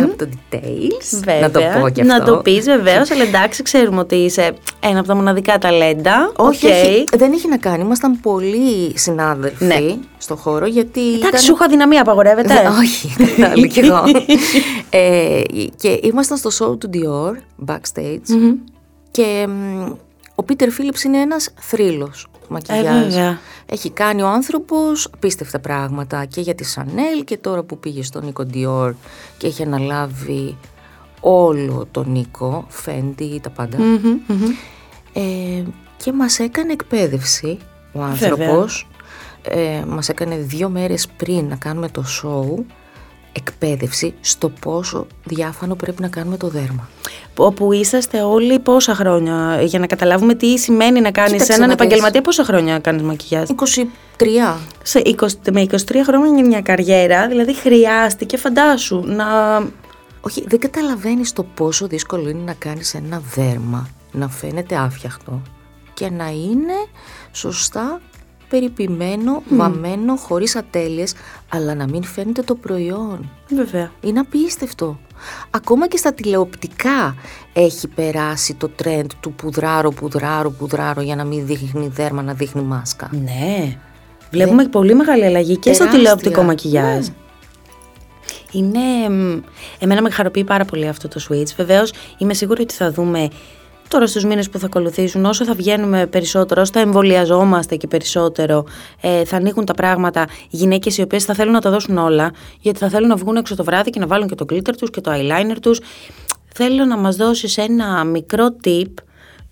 από 0.03 0.17
το 0.17 0.27
Details. 0.31 1.21
Βέβαια, 1.23 1.39
να 1.39 1.51
το 1.51 1.59
πω 1.59 1.89
και 1.89 2.01
αυτό. 2.01 2.13
Να 2.13 2.23
το 2.23 2.37
πεις 2.37 2.65
βεβαίως, 2.65 3.11
αλλά 3.11 3.23
εντάξει 3.23 3.63
ξέρουμε 3.63 3.99
ότι 3.99 4.15
είσαι 4.15 4.53
ένα 4.79 4.99
από 4.99 5.07
τα 5.07 5.15
μοναδικά 5.15 5.57
ταλέντα. 5.57 6.31
Όχι, 6.35 6.65
όχι 6.65 7.03
δεν 7.17 7.31
έχει 7.31 7.47
να 7.47 7.57
κάνει, 7.57 7.83
ήμασταν 7.83 8.19
πολύ 8.19 8.97
συνάδελφοι 8.97 9.65
ναι. 9.65 9.95
στο 10.17 10.35
χώρο 10.35 10.65
γιατί 10.65 11.01
Εντάξει, 11.01 11.27
ήταν... 11.27 11.39
σου 11.39 11.51
έχω 11.51 11.63
αδυναμία, 11.63 12.01
απαγορεύεται. 12.01 12.53
όχι, 12.81 13.13
κατάλαβα 13.17 13.67
κι 13.67 13.79
εγώ. 13.79 14.03
ε, 14.89 15.41
και 15.75 15.99
ήμασταν 16.03 16.37
στο 16.37 16.49
show 16.59 16.79
του 16.79 16.89
Dior, 16.93 17.65
backstage, 17.71 18.55
και 19.11 19.47
ο 20.35 20.43
Πίτερ 20.43 20.69
Φίλιπς 20.69 21.03
είναι 21.03 21.17
ένας 21.17 21.49
θρύλος 21.59 22.27
μακιγιάζ. 22.49 23.03
βέβαια. 23.03 23.39
Έχει 23.65 23.89
κάνει 23.91 24.21
ο 24.21 24.27
άνθρωπος 24.27 25.09
απίστευτα 25.13 25.59
πράγματα 25.59 26.25
και 26.25 26.41
για 26.41 26.55
τη 26.55 26.63
Σανέλ 26.63 27.23
και 27.23 27.37
τώρα 27.37 27.63
που 27.63 27.79
πήγε 27.79 28.03
στον 28.03 28.25
Νίκο 28.25 28.45
Dior 28.53 28.93
και 29.37 29.47
έχει 29.47 29.63
αναλάβει 29.63 30.57
όλο 31.19 31.87
τον 31.91 32.11
Νίκο, 32.11 32.65
Φέντι, 32.69 33.39
τα 33.43 33.49
πάντα. 33.49 33.77
Μμμ, 33.77 34.19
μμμ. 34.27 34.43
Ε, 35.13 35.63
και 35.97 36.13
μας 36.13 36.39
έκανε 36.39 36.71
εκπαίδευση 36.73 37.57
ο 37.93 38.01
άνθρωπος. 38.01 38.87
Ε, 39.41 39.83
μας 39.87 40.09
έκανε 40.09 40.35
δύο 40.35 40.69
μέρες 40.69 41.07
πριν 41.07 41.45
να 41.47 41.55
κάνουμε 41.55 41.89
το 41.89 42.03
show 42.21 42.63
εκπαίδευση 43.33 44.13
στο 44.21 44.49
πόσο 44.49 45.07
διάφανο 45.23 45.75
πρέπει 45.75 46.01
να 46.01 46.07
κάνουμε 46.07 46.37
το 46.37 46.47
δέρμα. 46.47 46.89
Όπου 47.37 47.71
είσαστε 47.71 48.21
όλοι 48.21 48.59
πόσα 48.59 48.95
χρόνια, 48.95 49.61
για 49.61 49.79
να 49.79 49.87
καταλάβουμε 49.87 50.33
τι 50.33 50.57
σημαίνει 50.57 51.01
να 51.01 51.11
κάνεις 51.11 51.31
Κοίταξε 51.31 51.53
έναν 51.53 51.67
να 51.67 51.75
δεις. 51.75 51.83
επαγγελματία, 51.83 52.21
πόσα 52.21 52.43
χρόνια 52.43 52.79
κάνεις 52.79 53.01
μακιγιάζ; 53.01 53.49
23. 53.49 54.57
Σε 54.83 55.01
20, 55.05 55.27
με 55.51 55.65
23 55.71 55.75
χρόνια 56.05 56.33
για 56.33 56.45
μια 56.45 56.61
καριέρα, 56.61 57.27
δηλαδή 57.27 57.53
χρειάστηκε, 57.55 58.37
φαντάσου, 58.37 59.03
να... 59.05 59.25
Όχι, 60.21 60.43
δεν 60.47 60.59
καταλαβαίνεις 60.59 61.33
το 61.33 61.43
πόσο 61.43 61.87
δύσκολο 61.87 62.29
είναι 62.29 62.43
να 62.45 62.53
κάνεις 62.53 62.93
ένα 62.93 63.21
δέρμα 63.35 63.89
να 64.11 64.29
φαίνεται 64.29 64.75
άφιαχτο 64.75 65.41
και 65.93 66.09
να 66.09 66.29
είναι 66.29 66.73
σωστά 67.31 68.01
περιποιημένο, 68.53 69.43
βαμμένο, 69.49 70.15
χωρίς 70.15 70.55
ατέλειες, 70.55 71.13
αλλά 71.49 71.75
να 71.75 71.87
μην 71.87 72.03
φαίνεται 72.03 72.41
το 72.41 72.55
προϊόν. 72.55 73.29
Βέβαια. 73.49 73.91
Είναι 74.01 74.19
απίστευτο. 74.19 74.99
Ακόμα 75.49 75.87
και 75.87 75.97
στα 75.97 76.13
τηλεοπτικά 76.13 77.15
έχει 77.53 77.87
περάσει 77.87 78.53
το 78.53 78.69
τρέντ 78.69 79.11
του 79.19 79.33
πουδράρο, 79.33 79.89
πουδράρο, 79.89 80.49
πουδράρο 80.49 81.01
για 81.01 81.15
να 81.15 81.23
μην 81.23 81.45
δείχνει 81.45 81.87
δέρμα, 81.87 82.21
να 82.21 82.33
δείχνει 82.33 82.61
μάσκα. 82.61 83.09
Ναι. 83.23 83.77
Βλέπουμε 84.31 84.65
πολύ 84.65 84.95
μεγάλη 84.95 85.25
αλλαγή 85.25 85.57
και 85.57 85.73
στο 85.73 85.83
Τεράστια. 85.83 85.99
τηλεοπτικό 85.99 86.43
μακιγιάζ. 86.43 87.07
Ναι. 87.07 87.13
Είναι. 88.51 89.09
μ, 89.09 89.39
Εμένα 89.79 90.01
με 90.01 90.09
χαροποιεί 90.09 90.43
πάρα 90.43 90.65
πολύ 90.65 90.87
αυτό 90.87 91.07
το 91.07 91.25
switch. 91.29 91.53
Βεβαίως 91.55 91.93
είμαι 92.17 92.33
σίγουρη 92.33 92.61
ότι 92.61 92.73
θα 92.73 92.91
δούμε 92.91 93.29
τώρα 93.93 94.07
στους 94.07 94.25
μήνες 94.25 94.49
που 94.49 94.59
θα 94.59 94.65
ακολουθήσουν, 94.65 95.25
όσο 95.25 95.45
θα 95.45 95.53
βγαίνουμε 95.53 96.07
περισσότερο, 96.07 96.61
όσο 96.61 96.71
θα 96.73 96.79
εμβολιαζόμαστε 96.79 97.75
και 97.75 97.87
περισσότερο, 97.87 98.65
ε, 99.01 99.25
θα 99.25 99.35
ανοίγουν 99.35 99.65
τα 99.65 99.73
πράγματα 99.73 100.27
γυναίκες 100.49 100.97
οι 100.97 101.01
οποίες 101.01 101.23
θα 101.23 101.33
θέλουν 101.33 101.53
να 101.53 101.61
τα 101.61 101.69
δώσουν 101.69 101.97
όλα, 101.97 102.31
γιατί 102.59 102.79
θα 102.79 102.89
θέλουν 102.89 103.07
να 103.07 103.15
βγουν 103.15 103.35
έξω 103.35 103.55
το 103.55 103.63
βράδυ 103.63 103.89
και 103.89 103.99
να 103.99 104.07
βάλουν 104.07 104.27
και 104.27 104.35
το 104.35 104.45
glitter 104.49 104.73
τους 104.77 104.89
και 104.89 105.01
το 105.01 105.11
eyeliner 105.13 105.57
τους. 105.61 105.79
Θέλω 106.53 106.85
να 106.85 106.97
μας 106.97 107.15
δώσεις 107.15 107.57
ένα 107.57 108.03
μικρό 108.03 108.55
tip, 108.63 108.91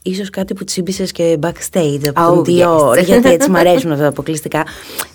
ίσως 0.01 0.29
κάτι 0.29 0.53
που 0.53 0.63
τσίμπησες 0.63 1.11
και 1.11 1.37
backstage 1.41 2.01
από 2.13 2.31
Oh, 2.31 2.35
τον 2.35 2.43
Dior, 2.47 2.99
yes. 2.99 3.03
γιατί 3.09 3.29
έτσι 3.29 3.49
μου 3.49 3.57
αρέσουν 3.57 3.91
αυτά 3.91 4.03
τα 4.03 4.09
αποκλειστικά. 4.09 4.65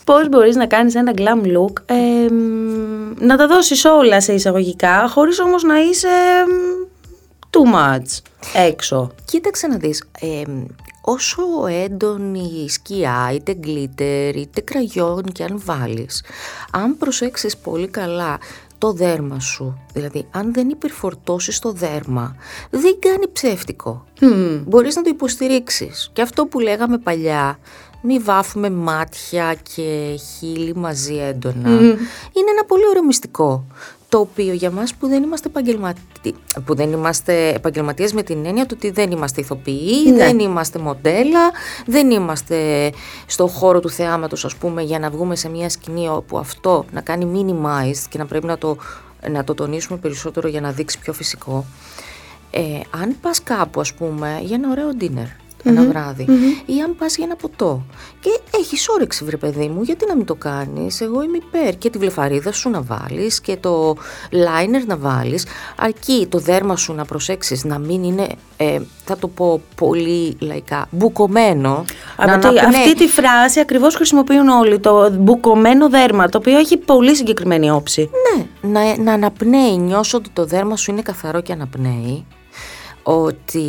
Πώς 0.04 0.28
μπορείς 0.28 0.56
να 0.56 0.66
κάνεις 0.66 0.94
ένα 0.94 1.12
glam 1.16 1.46
look, 1.46 1.82
ε, 1.86 2.32
μ, 2.32 3.26
να 3.26 3.36
τα 3.36 3.46
δώσεις 3.46 3.84
όλα 3.84 4.20
σε 4.20 4.32
εισαγωγικά, 4.32 5.08
χωρίς 5.08 5.40
όμως 5.40 5.62
να 5.62 5.78
είσαι 5.80 6.08
μ, 6.48 6.86
too 7.56 7.74
much 7.74 8.20
έξω. 8.54 9.10
Κοίταξε 9.24 9.66
να 9.66 9.76
δεις, 9.76 10.04
ε, 10.20 10.42
όσο 11.00 11.42
έντονη 11.84 12.68
σκιά, 12.68 13.30
είτε 13.34 13.54
γκλίτερ, 13.54 14.36
είτε 14.36 14.60
κραγιόν 14.60 15.22
και 15.22 15.44
αν 15.44 15.62
βάλεις, 15.64 16.24
αν 16.70 16.96
προσέξεις 16.96 17.56
πολύ 17.56 17.88
καλά 17.88 18.38
το 18.78 18.92
δέρμα 18.92 19.40
σου, 19.40 19.78
δηλαδή 19.92 20.26
αν 20.30 20.52
δεν 20.52 20.68
υπερφορτώσεις 20.68 21.58
το 21.58 21.72
δέρμα, 21.72 22.36
δεν 22.70 22.98
κάνει 22.98 23.28
ψεύτικο. 23.32 24.04
Μπορείς 24.66 24.96
να 24.96 25.02
το 25.02 25.08
υποστηρίξεις. 25.12 26.10
Και 26.12 26.22
αυτό 26.22 26.46
που 26.46 26.60
λέγαμε 26.60 26.98
παλιά, 26.98 27.58
μη 28.02 28.18
βάφουμε 28.18 28.70
μάτια 28.70 29.54
και 29.74 30.18
χείλη 30.38 30.74
μαζί 30.76 31.14
έντονα, 31.14 31.70
είναι 31.70 32.50
ένα 32.50 32.64
πολύ 32.66 32.88
ωραίο 32.88 33.04
μυστικό 33.04 33.66
το 34.08 34.18
οποίο 34.18 34.52
για 34.52 34.70
μας 34.70 34.94
που 34.94 35.06
δεν 35.08 35.22
είμαστε, 35.22 35.48
επαγγελματι... 35.48 36.00
που 36.64 36.74
δεν 36.74 36.92
είμαστε 36.92 37.48
επαγγελματίες 37.48 38.12
με 38.12 38.22
την 38.22 38.46
έννοια 38.46 38.66
του 38.66 38.74
ότι 38.76 38.90
δεν 38.90 39.10
είμαστε 39.10 39.40
ηθοποιοί, 39.40 40.04
Ναι. 40.06 40.16
δεν 40.16 40.38
είμαστε 40.38 40.78
μοντέλα, 40.78 41.50
δεν 41.86 42.10
είμαστε 42.10 42.90
στο 43.26 43.46
χώρο 43.46 43.80
του 43.80 43.90
θεάματος 43.90 44.44
ας 44.44 44.56
πούμε 44.56 44.82
για 44.82 44.98
να 44.98 45.10
βγούμε 45.10 45.36
σε 45.36 45.48
μια 45.48 45.68
σκηνή 45.68 46.08
όπου 46.08 46.38
αυτό 46.38 46.84
να 46.92 47.00
κάνει 47.00 47.26
minimized 47.34 48.04
και 48.08 48.18
να 48.18 48.26
πρέπει 48.26 48.46
να 48.46 48.58
το, 48.58 48.76
να 49.30 49.44
το 49.44 49.54
τονίσουμε 49.54 49.98
περισσότερο 49.98 50.48
για 50.48 50.60
να 50.60 50.70
δείξει 50.70 50.98
πιο 50.98 51.12
φυσικό. 51.12 51.64
Ε, 52.50 52.60
αν 53.02 53.16
πας 53.20 53.42
κάπου 53.42 53.80
ας 53.80 53.94
πούμε 53.94 54.40
για 54.42 54.54
ένα 54.56 54.70
ωραίο 54.70 54.88
dinner, 55.00 55.45
ένα 55.64 55.82
βράδυ 55.84 56.26
ή 56.66 56.80
αν 56.80 56.96
πας 56.98 57.16
για 57.16 57.24
ένα 57.24 57.36
ποτό. 57.36 57.82
Και 58.20 58.40
έχεις 58.58 58.88
όρεξη 58.88 59.24
βρε 59.24 59.36
παιδί 59.36 59.68
μου 59.68 59.82
γιατί 59.82 60.06
να 60.08 60.16
μην 60.16 60.26
το 60.26 60.34
κάνεις; 60.34 61.00
Εγώ 61.00 61.22
είμαι 61.22 61.36
υπέρ. 61.36 61.76
Και 61.78 61.90
τη 61.90 61.98
βλεφαρίδα 61.98 62.52
σου 62.52 62.70
να 62.70 62.82
βάλεις 62.82 63.40
και 63.40 63.56
το 63.56 63.96
liner 64.30 64.84
να 64.86 64.96
βάλεις. 64.96 65.46
Αρκεί 65.76 66.26
το 66.30 66.38
δέρμα 66.38 66.76
σου 66.76 66.92
να 66.92 67.04
προσέξεις 67.04 67.64
να 67.64 67.78
μην 67.78 68.02
είναι 68.04 68.26
ε, 68.56 68.78
θα 69.04 69.16
το 69.16 69.28
πω 69.28 69.60
πολύ 69.74 70.36
λαϊκά 70.40 70.86
μπουκωμένο. 70.90 71.84
Να 72.26 72.34
Από 72.34 72.40
τη- 72.40 72.46
αναπνέει. 72.58 72.80
αυτή 72.80 72.94
τη 72.94 73.06
φράση 73.06 73.60
ακριβώς 73.60 73.94
χρησιμοποιούν 73.94 74.48
όλοι, 74.48 74.78
το 74.78 75.10
μπουκωμένο 75.12 75.88
δέρμα, 75.88 76.28
το 76.28 76.38
οποίο 76.38 76.58
έχει 76.58 76.76
πολύ 76.76 77.16
συγκεκριμένη 77.16 77.70
όψη. 77.70 78.10
Ναι, 78.36 78.46
να, 78.70 78.96
να 79.02 79.12
αναπνέει, 79.12 79.76
νιώσω 79.78 80.16
ότι 80.16 80.28
το 80.32 80.44
δέρμα 80.44 80.76
σου 80.76 80.90
είναι 80.90 81.02
καθαρό 81.02 81.40
και 81.40 81.52
αναπνέει. 81.52 82.26
Ότι 83.08 83.64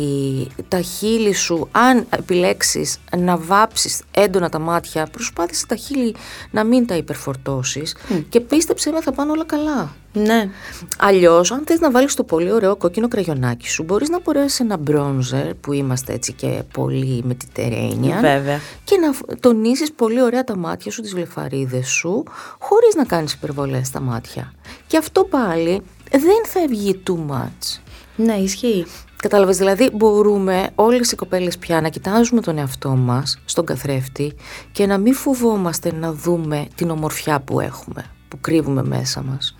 τα 0.68 0.80
χείλη 0.80 1.32
σου, 1.34 1.68
αν 1.72 2.06
επιλέξεις 2.10 2.98
να 3.16 3.36
βάψεις 3.36 4.02
έντονα 4.10 4.48
τα 4.48 4.58
μάτια, 4.58 5.06
προσπάθησε 5.12 5.66
τα 5.66 5.76
χείλη 5.76 6.14
να 6.50 6.64
μην 6.64 6.86
τα 6.86 6.96
υπερφορτώσεις 6.96 7.96
και 8.28 8.40
πίστεψε 8.40 8.90
με 8.90 9.00
θα 9.00 9.12
πάνε 9.12 9.30
όλα 9.30 9.44
καλά. 9.44 9.94
Ναι. 10.12 10.50
Αλλιώς, 10.98 11.52
αν 11.52 11.62
θες 11.66 11.80
να 11.80 11.90
βάλεις 11.90 12.14
το 12.14 12.24
πολύ 12.24 12.52
ωραίο 12.52 12.76
κόκκινο 12.76 13.08
κραγιονάκι 13.08 13.68
σου, 13.68 13.82
μπορείς 13.82 14.08
να 14.08 14.20
μπορέσεις 14.20 14.60
ένα 14.60 14.76
μπρόνζερ 14.76 15.54
που 15.54 15.72
είμαστε 15.72 16.12
έτσι 16.12 16.32
και 16.32 16.62
πολύ 16.72 17.24
mediterranean 17.28 18.20
Βέβαια. 18.20 18.60
και 18.84 18.96
να 18.96 19.12
φ- 19.12 19.40
τονίσεις 19.40 19.92
πολύ 19.92 20.22
ωραία 20.22 20.44
τα 20.44 20.56
μάτια 20.56 20.90
σου, 20.92 21.02
τις 21.02 21.14
βλεφαρίδες 21.14 21.88
σου, 21.88 22.22
χωρίς 22.58 22.94
να 22.94 23.04
κάνεις 23.04 23.32
υπερβολές 23.32 23.86
στα 23.86 24.00
μάτια. 24.00 24.52
Και 24.86 24.96
αυτό 24.96 25.24
πάλι 25.24 25.80
δεν 26.10 26.44
θα 26.46 26.60
βγει 26.68 27.02
too 27.06 27.32
much. 27.32 27.80
Ναι, 28.16 28.34
ισχύει. 28.34 28.86
Κατάλαβες, 29.22 29.56
δηλαδή 29.56 29.90
μπορούμε 29.92 30.70
όλες 30.74 31.12
οι 31.12 31.16
κοπέλες 31.16 31.58
πια 31.58 31.80
να 31.80 31.88
κοιτάζουμε 31.88 32.40
τον 32.40 32.58
εαυτό 32.58 32.88
μας 32.88 33.38
στον 33.44 33.64
καθρέφτη 33.64 34.32
και 34.72 34.86
να 34.86 34.98
μην 34.98 35.14
φοβόμαστε 35.14 35.92
να 35.94 36.12
δούμε 36.12 36.66
την 36.74 36.90
ομορφιά 36.90 37.40
που 37.40 37.60
έχουμε, 37.60 38.04
που 38.28 38.38
κρύβουμε 38.40 38.82
μέσα 38.82 39.22
μας. 39.22 39.56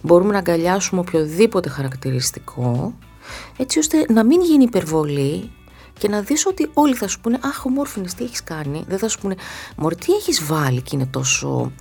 Μπορούμε 0.00 0.32
να 0.32 0.38
αγκαλιάσουμε 0.38 1.00
οποιοδήποτε 1.00 1.68
χαρακτηριστικό, 1.68 2.94
έτσι 3.56 3.78
ώστε 3.78 4.04
να 4.08 4.24
μην 4.24 4.40
γίνει 4.40 4.64
υπερβολή 4.64 5.50
και 5.98 6.08
να 6.08 6.20
δεις 6.20 6.46
ότι 6.46 6.70
όλοι 6.74 6.94
θα 6.94 7.08
σου 7.08 7.20
πούνε 7.20 7.38
«Αχ, 7.42 7.64
ομόρφινες, 7.64 8.14
τι 8.14 8.24
έχεις 8.24 8.44
κάνει». 8.44 8.84
Δεν 8.88 8.98
θα 8.98 9.08
σου 9.08 9.18
πούνε 9.20 9.34
«Μωρή, 9.76 9.94
τι 9.96 10.12
έχεις 10.12 10.44
βάλει 10.44 10.80
και 10.80 10.90
είναι 10.96 11.06
τόσο...» 11.10 11.72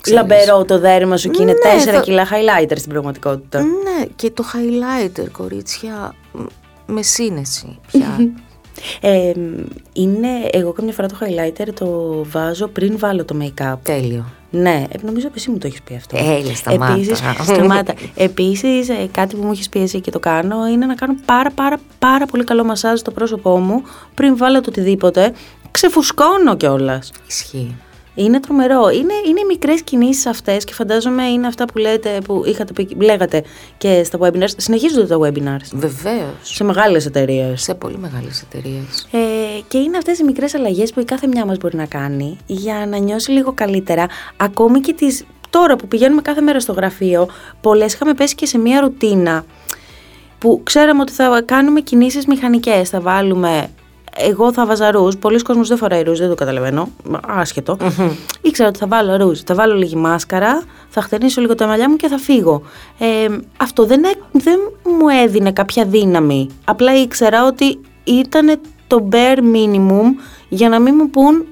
ξέρεις». 0.00 0.20
Λαμπερό 0.20 0.64
το 0.64 0.78
δέρμα 0.78 1.16
σου 1.16 1.30
και 1.30 1.42
είναι 1.42 1.52
Ναι, 1.52 1.82
4 1.84 1.94
θα- 1.94 2.00
κιλά 2.00 2.26
highlighter 2.26 2.74
στην 2.76 2.90
πραγματικότητα. 2.90 3.62
Ναι, 3.62 4.04
και 4.16 4.30
το 4.30 4.44
highlighter, 4.52 5.26
κορίτσια, 5.32 6.14
μ, 6.32 6.42
με 6.86 7.02
σύνεση 7.02 7.78
πια. 7.90 8.16
Ε, 9.00 9.32
είναι, 9.92 10.28
εγώ 10.50 10.72
καμιά 10.72 10.92
φορά 10.92 11.08
το 11.08 11.16
highlighter 11.20 11.68
το 11.74 11.88
βάζω 12.24 12.68
πριν 12.68 12.98
βάλω 12.98 13.24
το 13.24 13.36
make-up. 13.42 13.74
Τέλειο. 13.82 14.24
Ναι, 14.50 14.84
ε, 14.88 14.98
νομίζω 15.02 15.26
ότι 15.26 15.36
εσύ 15.36 15.50
μου 15.50 15.58
το 15.58 15.66
έχεις 15.66 15.82
πει 15.82 15.94
αυτό. 15.94 16.16
Έλα, 16.18 16.54
σταμάτα. 16.54 16.92
Επίσης, 16.92 17.22
σταμάτα. 17.42 17.94
Επίσης, 18.14 18.88
ε, 18.88 19.08
κάτι 19.12 19.36
που 19.36 19.42
μου 19.42 19.52
έχεις 19.52 19.68
πει 19.68 19.80
εσύ 19.80 20.00
και 20.00 20.10
το 20.10 20.18
κάνω 20.18 20.66
είναι 20.66 20.86
να 20.86 20.94
κάνω 20.94 21.14
πάρα 21.24 21.50
πάρα 21.50 21.78
πάρα 21.98 22.26
πολύ 22.26 22.44
καλό 22.44 22.64
μασάζ 22.64 22.98
στο 22.98 23.10
πρόσωπό 23.10 23.58
μου 23.58 23.82
πριν 24.14 24.36
βάλω 24.36 24.60
το 24.60 24.66
οτιδήποτε. 24.70 25.32
Ξεφουσκώνω 25.70 26.56
κιόλας. 26.56 27.12
Ισχύει. 27.28 27.76
Είναι 28.14 28.40
τρομερό. 28.40 28.88
Είναι, 28.88 29.12
είναι 29.28 29.40
οι 29.40 29.44
μικρές 29.48 29.82
κινήσεις 29.82 30.26
αυτές 30.26 30.64
και 30.64 30.72
φαντάζομαι 30.72 31.24
είναι 31.26 31.46
αυτά 31.46 31.64
που, 31.64 31.78
λέτε, 31.78 32.18
που 32.24 32.42
είχατε, 32.46 32.72
πει- 32.72 33.02
λέγατε 33.02 33.42
και 33.78 34.04
στα 34.04 34.18
webinars. 34.20 34.48
Συνεχίζονται 34.56 35.06
τα 35.06 35.18
webinars 35.18 35.68
Βεβαίως. 35.72 36.24
σε 36.42 36.64
μεγάλες 36.64 37.06
εταιρείες. 37.06 37.62
Σε 37.62 37.74
πολύ 37.74 37.98
μεγάλες 37.98 38.42
εταιρείες. 38.42 39.08
Ε, 39.12 39.18
και 39.68 39.78
είναι 39.78 39.96
αυτές 39.96 40.18
οι 40.18 40.24
μικρές 40.24 40.54
αλλαγές 40.54 40.92
που 40.92 41.00
η 41.00 41.04
κάθε 41.04 41.26
μια 41.26 41.44
μας 41.46 41.56
μπορεί 41.56 41.76
να 41.76 41.86
κάνει 41.86 42.36
για 42.46 42.86
να 42.88 42.96
νιώσει 42.96 43.30
λίγο 43.30 43.52
καλύτερα. 43.52 44.06
Ακόμη 44.36 44.80
και 44.80 44.92
τις, 44.92 45.24
τώρα 45.50 45.76
που 45.76 45.88
πηγαίνουμε 45.88 46.22
κάθε 46.22 46.40
μέρα 46.40 46.60
στο 46.60 46.72
γραφείο, 46.72 47.28
πολλές 47.60 47.92
είχαμε 47.94 48.14
πέσει 48.14 48.34
και 48.34 48.46
σε 48.46 48.58
μια 48.58 48.80
ρουτίνα 48.80 49.44
που 50.38 50.60
ξέραμε 50.64 51.00
ότι 51.00 51.12
θα 51.12 51.42
κάνουμε 51.44 51.80
κινήσεις 51.80 52.26
μηχανικές, 52.26 52.88
θα 52.88 53.00
βάλουμε... 53.00 53.68
Εγώ 54.16 54.52
θα 54.52 54.66
βάζα 54.66 54.90
ρούζ, 54.90 55.14
πολλοί 55.14 55.42
κόσμος 55.42 55.68
δεν 55.68 55.76
φοράει 55.76 56.02
ρούζ, 56.02 56.18
δεν 56.18 56.28
το 56.28 56.34
καταλαβαίνω, 56.34 56.88
άσχετο. 57.26 57.76
Ήξερα 58.42 58.68
ότι 58.68 58.78
θα 58.78 58.86
βάλω 58.86 59.16
ρούζ, 59.16 59.40
θα 59.46 59.54
βάλω 59.54 59.74
λίγη 59.74 59.96
μάσκαρα, 59.96 60.62
θα 60.88 61.00
χτενίσω 61.00 61.40
λίγο 61.40 61.54
τα 61.54 61.66
μαλλιά 61.66 61.90
μου 61.90 61.96
και 61.96 62.08
θα 62.08 62.18
φύγω. 62.18 62.62
Ε, 62.98 63.26
αυτό 63.56 63.86
δεν, 63.86 64.04
έ- 64.04 64.18
δεν 64.32 64.58
μου 64.84 65.08
έδινε 65.08 65.52
κάποια 65.52 65.84
δύναμη. 65.84 66.48
Απλά 66.64 66.94
ήξερα 67.00 67.46
ότι 67.46 67.80
ήταν 68.04 68.60
το 68.86 69.08
bare 69.12 69.38
minimum 69.38 70.22
για 70.48 70.68
να 70.68 70.80
μην 70.80 70.94
μου 70.98 71.10
πούν 71.10 71.46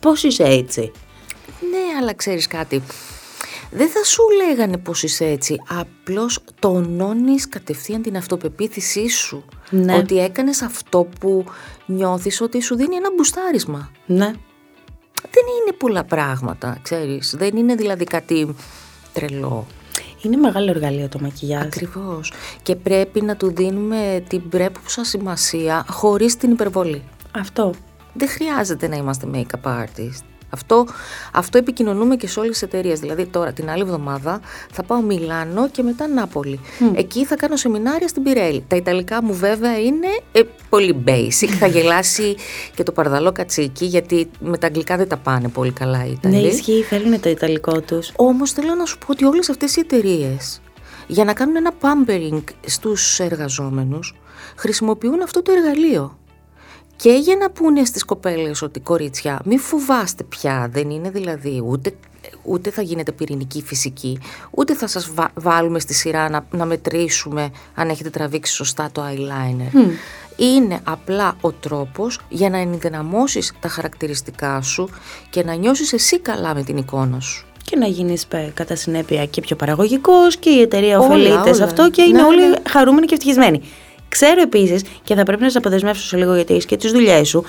πώς 0.00 0.22
είσαι 0.22 0.42
έτσι. 0.42 0.92
Ναι, 1.70 1.98
αλλά 2.00 2.14
ξέρεις 2.14 2.46
κάτι. 2.46 2.82
Δεν 3.70 3.88
θα 3.88 4.04
σου 4.04 4.22
λέγανε 4.46 4.76
πως 4.78 5.02
είσαι 5.02 5.24
έτσι. 5.24 5.62
Απλώς 5.68 6.40
τονώνεις 6.58 7.48
κατευθείαν 7.48 8.02
την 8.02 8.16
αυτοπεποίθησή 8.16 9.08
σου. 9.08 9.44
Ναι. 9.70 9.94
Ότι 9.94 10.18
έκανες 10.18 10.62
αυτό 10.62 11.08
που 11.20 11.44
νιώθεις 11.86 12.40
ότι 12.40 12.60
σου 12.60 12.76
δίνει 12.76 12.96
ένα 12.96 13.08
μπουστάρισμα. 13.16 13.90
Ναι. 14.06 14.32
Δεν 15.30 15.44
είναι 15.60 15.72
πολλά 15.78 16.04
πράγματα, 16.04 16.78
ξέρεις. 16.82 17.34
Δεν 17.38 17.56
είναι 17.56 17.74
δηλαδή 17.74 18.04
κάτι 18.04 18.54
τρελό. 19.12 19.66
Είναι 20.22 20.36
μεγάλο 20.36 20.70
εργαλείο 20.70 21.08
το 21.08 21.18
μακιγιάζ. 21.20 21.64
Ακριβώς. 21.64 22.32
Και 22.62 22.76
πρέπει 22.76 23.20
να 23.22 23.36
του 23.36 23.52
δίνουμε 23.54 24.24
την 24.28 24.48
πρέπουσα 24.48 25.04
σημασία 25.04 25.84
χωρίς 25.88 26.36
την 26.36 26.50
υπερβολή. 26.50 27.02
Αυτό. 27.30 27.74
Δεν 28.12 28.28
χρειάζεται 28.28 28.88
να 28.88 28.96
είμαστε 28.96 29.28
make-up 29.32 29.82
artist. 29.82 30.35
Αυτό, 30.56 30.86
αυτό 31.32 31.58
επικοινωνούμε 31.58 32.16
και 32.16 32.28
σε 32.28 32.40
όλες 32.40 32.52
τις 32.52 32.62
εταιρείες. 32.62 33.00
Δηλαδή 33.00 33.26
τώρα 33.26 33.52
την 33.52 33.70
άλλη 33.70 33.82
εβδομάδα 33.82 34.40
θα 34.72 34.82
πάω 34.82 35.00
Μιλάνο 35.00 35.68
και 35.68 35.82
μετά 35.82 36.06
Νάπολη. 36.06 36.60
Εκεί 36.94 37.24
θα 37.24 37.36
κάνω 37.36 37.56
σεμινάρια 37.56 38.08
στην 38.08 38.22
Πιρέλη. 38.22 38.64
Τα 38.68 38.76
Ιταλικά 38.76 39.22
μου 39.22 39.34
βέβαια 39.34 39.78
είναι 39.80 40.06
ε, 40.32 40.40
πολύ 40.68 41.04
basic. 41.06 41.48
θα 41.58 41.66
γελάσει 41.66 42.36
και 42.74 42.82
το 42.82 42.92
παρδαλό 42.92 43.32
κατσίκι 43.32 43.84
γιατί 43.84 44.30
με 44.40 44.58
τα 44.58 44.66
αγγλικά 44.66 44.96
δεν 44.96 45.08
τα 45.08 45.16
πάνε 45.16 45.48
πολύ 45.48 45.72
καλά 45.72 46.04
οι 46.06 46.10
Ιταλοί. 46.10 46.34
Ναι, 46.34 46.48
ισχύει, 46.48 46.82
θέλουν 46.82 47.20
το 47.20 47.28
ιταλικό 47.28 47.80
τους. 47.80 48.12
Όμως 48.16 48.52
θέλω 48.52 48.74
να 48.74 48.84
σου 48.84 48.98
πω 48.98 49.06
ότι 49.10 49.24
όλες 49.24 49.50
αυτές 49.50 49.76
οι 49.76 49.80
εταιρείες 49.80 50.60
για 51.06 51.24
να 51.24 51.32
κάνουν 51.32 51.56
ένα 51.56 51.72
pampering 51.80 52.42
στους 52.66 53.20
εργαζόμενους 53.20 54.14
χρησιμοποιούν 54.56 55.22
αυτό 55.22 55.42
το 55.42 55.52
εργαλείο. 55.52 56.18
Και 56.96 57.10
για 57.12 57.36
να 57.36 57.50
πούνε 57.50 57.84
στις 57.84 58.04
κοπέλες 58.04 58.62
ότι 58.62 58.80
κορίτσια 58.80 59.40
μη 59.44 59.58
φοβάστε 59.58 60.22
πια, 60.24 60.68
δεν 60.72 60.90
είναι 60.90 61.10
δηλαδή 61.10 61.62
ούτε, 61.66 61.92
ούτε 62.42 62.70
θα 62.70 62.82
γίνετε 62.82 63.12
πυρηνική 63.12 63.62
φυσική, 63.62 64.18
ούτε 64.50 64.74
θα 64.74 64.86
σας 64.86 65.10
βα- 65.14 65.30
βάλουμε 65.34 65.78
στη 65.78 65.94
σειρά 65.94 66.30
να, 66.30 66.46
να 66.50 66.64
μετρήσουμε 66.64 67.50
αν 67.74 67.88
έχετε 67.88 68.10
τραβήξει 68.10 68.52
σωστά 68.52 68.88
το 68.92 69.02
eyeliner. 69.10 69.88
Είναι 70.36 70.80
απλά 70.84 71.36
ο 71.40 71.52
τρόπος 71.52 72.20
για 72.28 72.50
να 72.50 72.58
ενδυναμώσεις 72.58 73.52
τα 73.60 73.68
χαρακτηριστικά 73.68 74.62
σου 74.62 74.88
και 75.30 75.44
να 75.44 75.54
νιώσεις 75.54 75.92
εσύ 75.92 76.18
καλά 76.20 76.54
με 76.54 76.62
την 76.62 76.76
εικόνα 76.76 77.20
σου. 77.20 77.46
Και 77.64 77.76
να 77.76 77.86
γίνεις 77.86 78.26
πε, 78.26 78.50
κατά 78.54 78.76
συνέπεια 78.76 79.26
και 79.26 79.40
πιο 79.40 79.56
παραγωγικός 79.56 80.36
και 80.36 80.50
η 80.50 80.60
εταιρεία 80.60 80.98
Όλα, 80.98 81.06
ωφελείται 81.06 81.52
σε 81.52 81.54
όλα. 81.60 81.64
αυτό 81.64 81.90
και 81.90 82.02
είναι 82.02 82.20
Ναι, 82.20 82.26
όλοι 82.26 82.48
ναι. 82.48 82.56
χαρούμενοι 82.68 83.06
και 83.06 83.14
ευτυχισμένοι. 83.14 83.60
Ξέρω 84.18 84.40
επίσης 84.40 84.84
και 85.02 85.14
θα 85.14 85.22
πρέπει 85.22 85.42
να 85.42 85.50
σε 85.50 85.58
αποδεσμεύσω 85.58 86.06
σε 86.06 86.16
λίγο 86.16 86.34
γιατί 86.34 86.52
έχεις 86.52 86.64
και 86.66 86.76
τις 86.76 86.92
δουλειές 86.92 87.28
σου. 87.28 87.44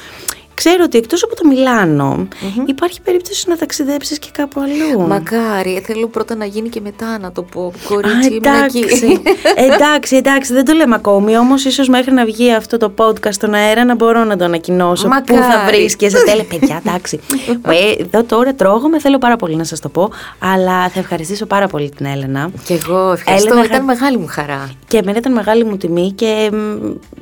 Ξέρω 0.61 0.83
ότι 0.83 0.97
εκτός 0.97 1.23
από 1.23 1.35
το 1.35 1.47
μιλανο 1.47 2.27
υπάρχει 2.65 3.01
περίπτωση 3.01 3.49
να 3.49 3.55
ταξιδέψεις 3.57 4.19
και 4.19 4.27
κάπου 4.31 4.61
αλλού. 4.61 5.07
Μακάρι, 5.07 5.81
θέλω 5.85 6.07
πρώτα 6.07 6.35
να 6.35 6.45
γίνει 6.45 6.69
και 6.69 6.81
μετά 6.81 7.19
να 7.19 7.31
το 7.31 7.41
πω. 7.43 7.65
Α, 7.67 7.87
Κορίτσι, 7.87 8.27
ήμουν 8.27 8.35
εντάξει. 8.43 8.79
εκεί. 8.79 9.21
εντάξει, 9.73 10.15
εντάξει, 10.15 10.53
δεν 10.53 10.65
το 10.65 10.73
λέμε 10.73 10.95
ακόμη. 10.95 11.37
Όμως, 11.37 11.65
ίσως 11.65 11.87
μέχρι 11.89 12.11
να 12.13 12.25
βγει 12.25 12.53
αυτό 12.53 12.77
το 12.77 12.93
podcast 12.97 13.29
στον 13.33 13.53
αέρα 13.53 13.85
να 13.85 13.95
μπορώ 13.95 14.23
να 14.23 14.37
το 14.37 14.43
ανακοινώσω. 14.43 15.07
Πού 15.07 15.33
θα 15.33 15.41
Μακάρι. 15.41 15.75
βρίσκεσαι. 15.77 16.17
Τέλε, 16.25 16.43
παιδιά, 16.59 16.81
εντάξει. 16.85 17.19
Ε, 17.67 18.01
Εδώ 18.01 18.23
τώρα 18.23 18.53
τρώγομαι, 18.53 18.99
θέλω 18.99 19.17
πάρα 19.17 19.35
πολύ 19.35 19.55
να 19.55 19.63
σας 19.63 19.79
το 19.79 19.89
πω. 19.89 20.09
Αλλά 20.39 20.89
θα 20.89 20.99
ευχαριστήσω 20.99 21.45
πάρα 21.45 21.67
πολύ 21.67 21.89
την 21.89 22.05
Έλενα. 22.05 22.49
Κι 22.65 22.73
εγώ 22.73 23.11
ευχαριστώ, 23.11 23.49
Έλενα, 23.51 23.65
ήταν 23.65 23.79
χα- 23.79 23.85
μεγάλη 23.85 24.17
μου 24.17 24.27
χαρά. 24.29 24.69
Και 24.87 24.97
εμένα 24.97 25.17
ήταν 25.17 25.33
μεγάλη 25.33 25.63
μου 25.63 25.77
τιμή 25.77 26.11
και 26.11 26.49
μ, 26.53 26.57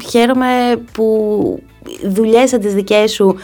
χαίρομαι 0.10 0.48
που 0.93 1.06
δουλειές 2.04 2.50
σαν 2.50 2.60
τις 2.60 2.74
δικές 2.74 3.12
σου 3.12 3.36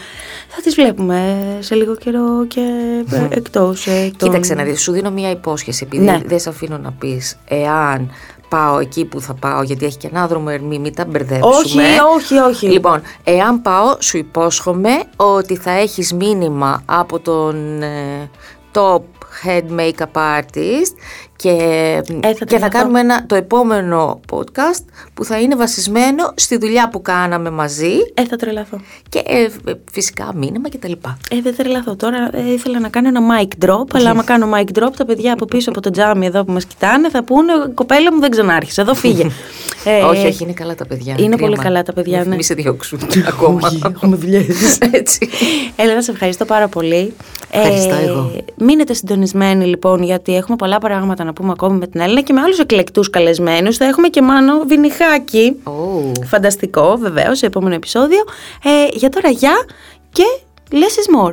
θα 0.48 0.60
τις 0.62 0.74
βλέπουμε 0.74 1.36
σε 1.60 1.74
λίγο 1.74 1.96
καιρό 1.96 2.46
και 2.48 2.60
ε, 3.10 3.26
εκτός 3.30 3.86
ε, 3.86 4.10
των- 4.16 4.28
Κοίταξε 4.28 4.54
να 4.54 4.62
δεις, 4.64 4.80
σου 4.82 4.92
δίνω 4.92 5.10
μία 5.10 5.30
υπόσχεση, 5.30 5.84
επειδή 5.86 6.04
Ναι. 6.04 6.20
δεν 6.26 6.38
σε 6.38 6.48
αφήνω 6.48 6.78
να 6.78 6.92
πεις 6.92 7.38
εάν 7.48 8.10
πάω 8.48 8.78
εκεί 8.78 9.04
που 9.04 9.20
θα 9.20 9.34
πάω, 9.34 9.62
γιατί 9.62 9.84
έχει 9.86 9.96
και 9.96 10.08
ένα 10.12 10.26
δρόμο 10.26 10.46
ερμή, 10.50 10.78
μην 10.78 10.94
τα 10.94 11.04
μπερδέψουμε. 11.04 11.82
Όχι, 11.82 11.98
όχι, 12.16 12.36
όχι. 12.38 12.66
Λοιπόν, 12.66 13.02
εάν 13.24 13.62
πάω, 13.62 13.96
σου 13.98 14.16
υπόσχομαι 14.18 14.90
ότι 15.16 15.56
θα 15.56 15.70
έχεις 15.70 16.12
μήνυμα 16.12 16.82
από 16.86 17.18
τον 17.20 17.82
ε, 17.82 18.30
top 18.72 19.00
head 19.44 19.62
makeup 19.80 20.38
artist 20.38 20.92
και, 21.42 21.48
Ε, 21.50 22.02
θα 22.02 22.02
και 22.22 22.32
θα 22.38 22.44
τρελαθώ. 22.44 22.68
κάνουμε 22.78 23.00
ένα, 23.00 23.26
το 23.26 23.34
επόμενο 23.34 24.20
podcast 24.32 24.84
που 25.14 25.24
θα 25.24 25.40
είναι 25.40 25.56
βασισμένο 25.56 26.32
στη 26.34 26.56
δουλειά 26.58 26.88
που 26.88 27.02
κάναμε 27.02 27.50
μαζί 27.50 27.92
Ε, 28.14 28.24
θα 28.26 28.36
τρελαθώ. 28.36 28.80
και 29.08 29.22
ε, 29.26 29.42
ε, 29.42 29.48
φυσικά 29.92 30.32
μήνυμα 30.34 30.68
και 30.68 30.78
τα 30.78 30.88
λοιπά. 30.88 31.18
Ε, 31.30 31.40
δεν 31.40 31.56
τρελαθώ. 31.56 31.96
Τώρα 31.96 32.30
ε, 32.32 32.52
ήθελα 32.52 32.80
να 32.80 32.88
κάνω 32.88 33.08
ένα 33.08 33.20
mic 33.32 33.64
drop, 33.66 33.84
αλλά 33.92 34.10
άμα 34.10 34.22
κάνω 34.24 34.50
mic 34.54 34.78
drop, 34.78 34.90
τα 34.96 35.04
παιδιά 35.04 35.32
από 35.32 35.44
πίσω 35.44 35.70
από 35.70 35.80
το 35.80 35.90
τζάμι 35.90 36.26
εδώ 36.26 36.44
που 36.44 36.52
μας 36.52 36.64
κοιτάνε 36.64 37.10
θα 37.10 37.24
πούνε 37.24 37.52
Κοπέλα 37.74 38.12
μου 38.12 38.20
δεν 38.20 38.30
ξανάρχισε. 38.30 38.80
Εδώ 38.80 38.94
φύγε. 38.94 39.26
Ε, 39.84 40.02
όχι, 40.02 40.26
όχι, 40.26 40.42
είναι 40.42 40.52
καλά 40.52 40.74
τα 40.74 40.86
παιδιά. 40.86 41.12
είναι 41.18 41.34
κρίμα. 41.34 41.36
πολύ 41.36 41.56
καλά 41.56 41.82
τα 41.82 41.92
παιδιά, 41.92 42.18
Μη- 42.18 42.26
ναι. 42.26 42.36
Μη 42.36 42.42
σε 42.42 42.54
διώξουν 42.54 42.98
ακόμα. 43.28 43.58
Όχι, 43.68 43.80
έχουμε 43.94 44.16
δουλειέ. 44.16 44.46
Έτσι. 44.90 45.28
Έλενα, 45.76 46.02
σε 46.02 46.10
ευχαριστώ 46.10 46.44
πάρα 46.44 46.68
πολύ. 46.68 47.12
Ευχαριστώ 47.50 47.94
εγώ. 48.06 48.32
Μείνετε 48.56 48.94
συντονισμένοι 48.94 49.64
λοιπόν, 49.66 50.02
γιατί 50.02 50.36
έχουμε 50.36 50.56
πολλά 50.56 50.78
πράγματα 50.78 51.22
να 51.32 51.40
πούμε 51.40 51.52
ακόμη 51.52 51.78
με 51.78 51.86
την 51.86 52.00
Έλληνα 52.00 52.20
και 52.20 52.32
με 52.32 52.40
άλλους 52.40 52.58
εκλεκτούς 52.58 53.10
καλεσμένους. 53.10 53.76
Θα 53.76 53.84
έχουμε 53.84 54.08
και 54.08 54.22
Μάνο 54.22 54.62
Βινιχάκη. 54.66 55.56
Oh. 55.64 56.24
Φανταστικό, 56.24 56.96
βεβαίως, 56.96 57.38
σε 57.38 57.46
επόμενο 57.46 57.74
επεισόδιο. 57.74 58.24
Ε, 58.64 58.88
για 58.92 59.08
τώρα, 59.08 59.30
γεια 59.30 59.54
και 60.12 60.24
less 60.70 60.74
is 60.74 61.26
more. 61.26 61.32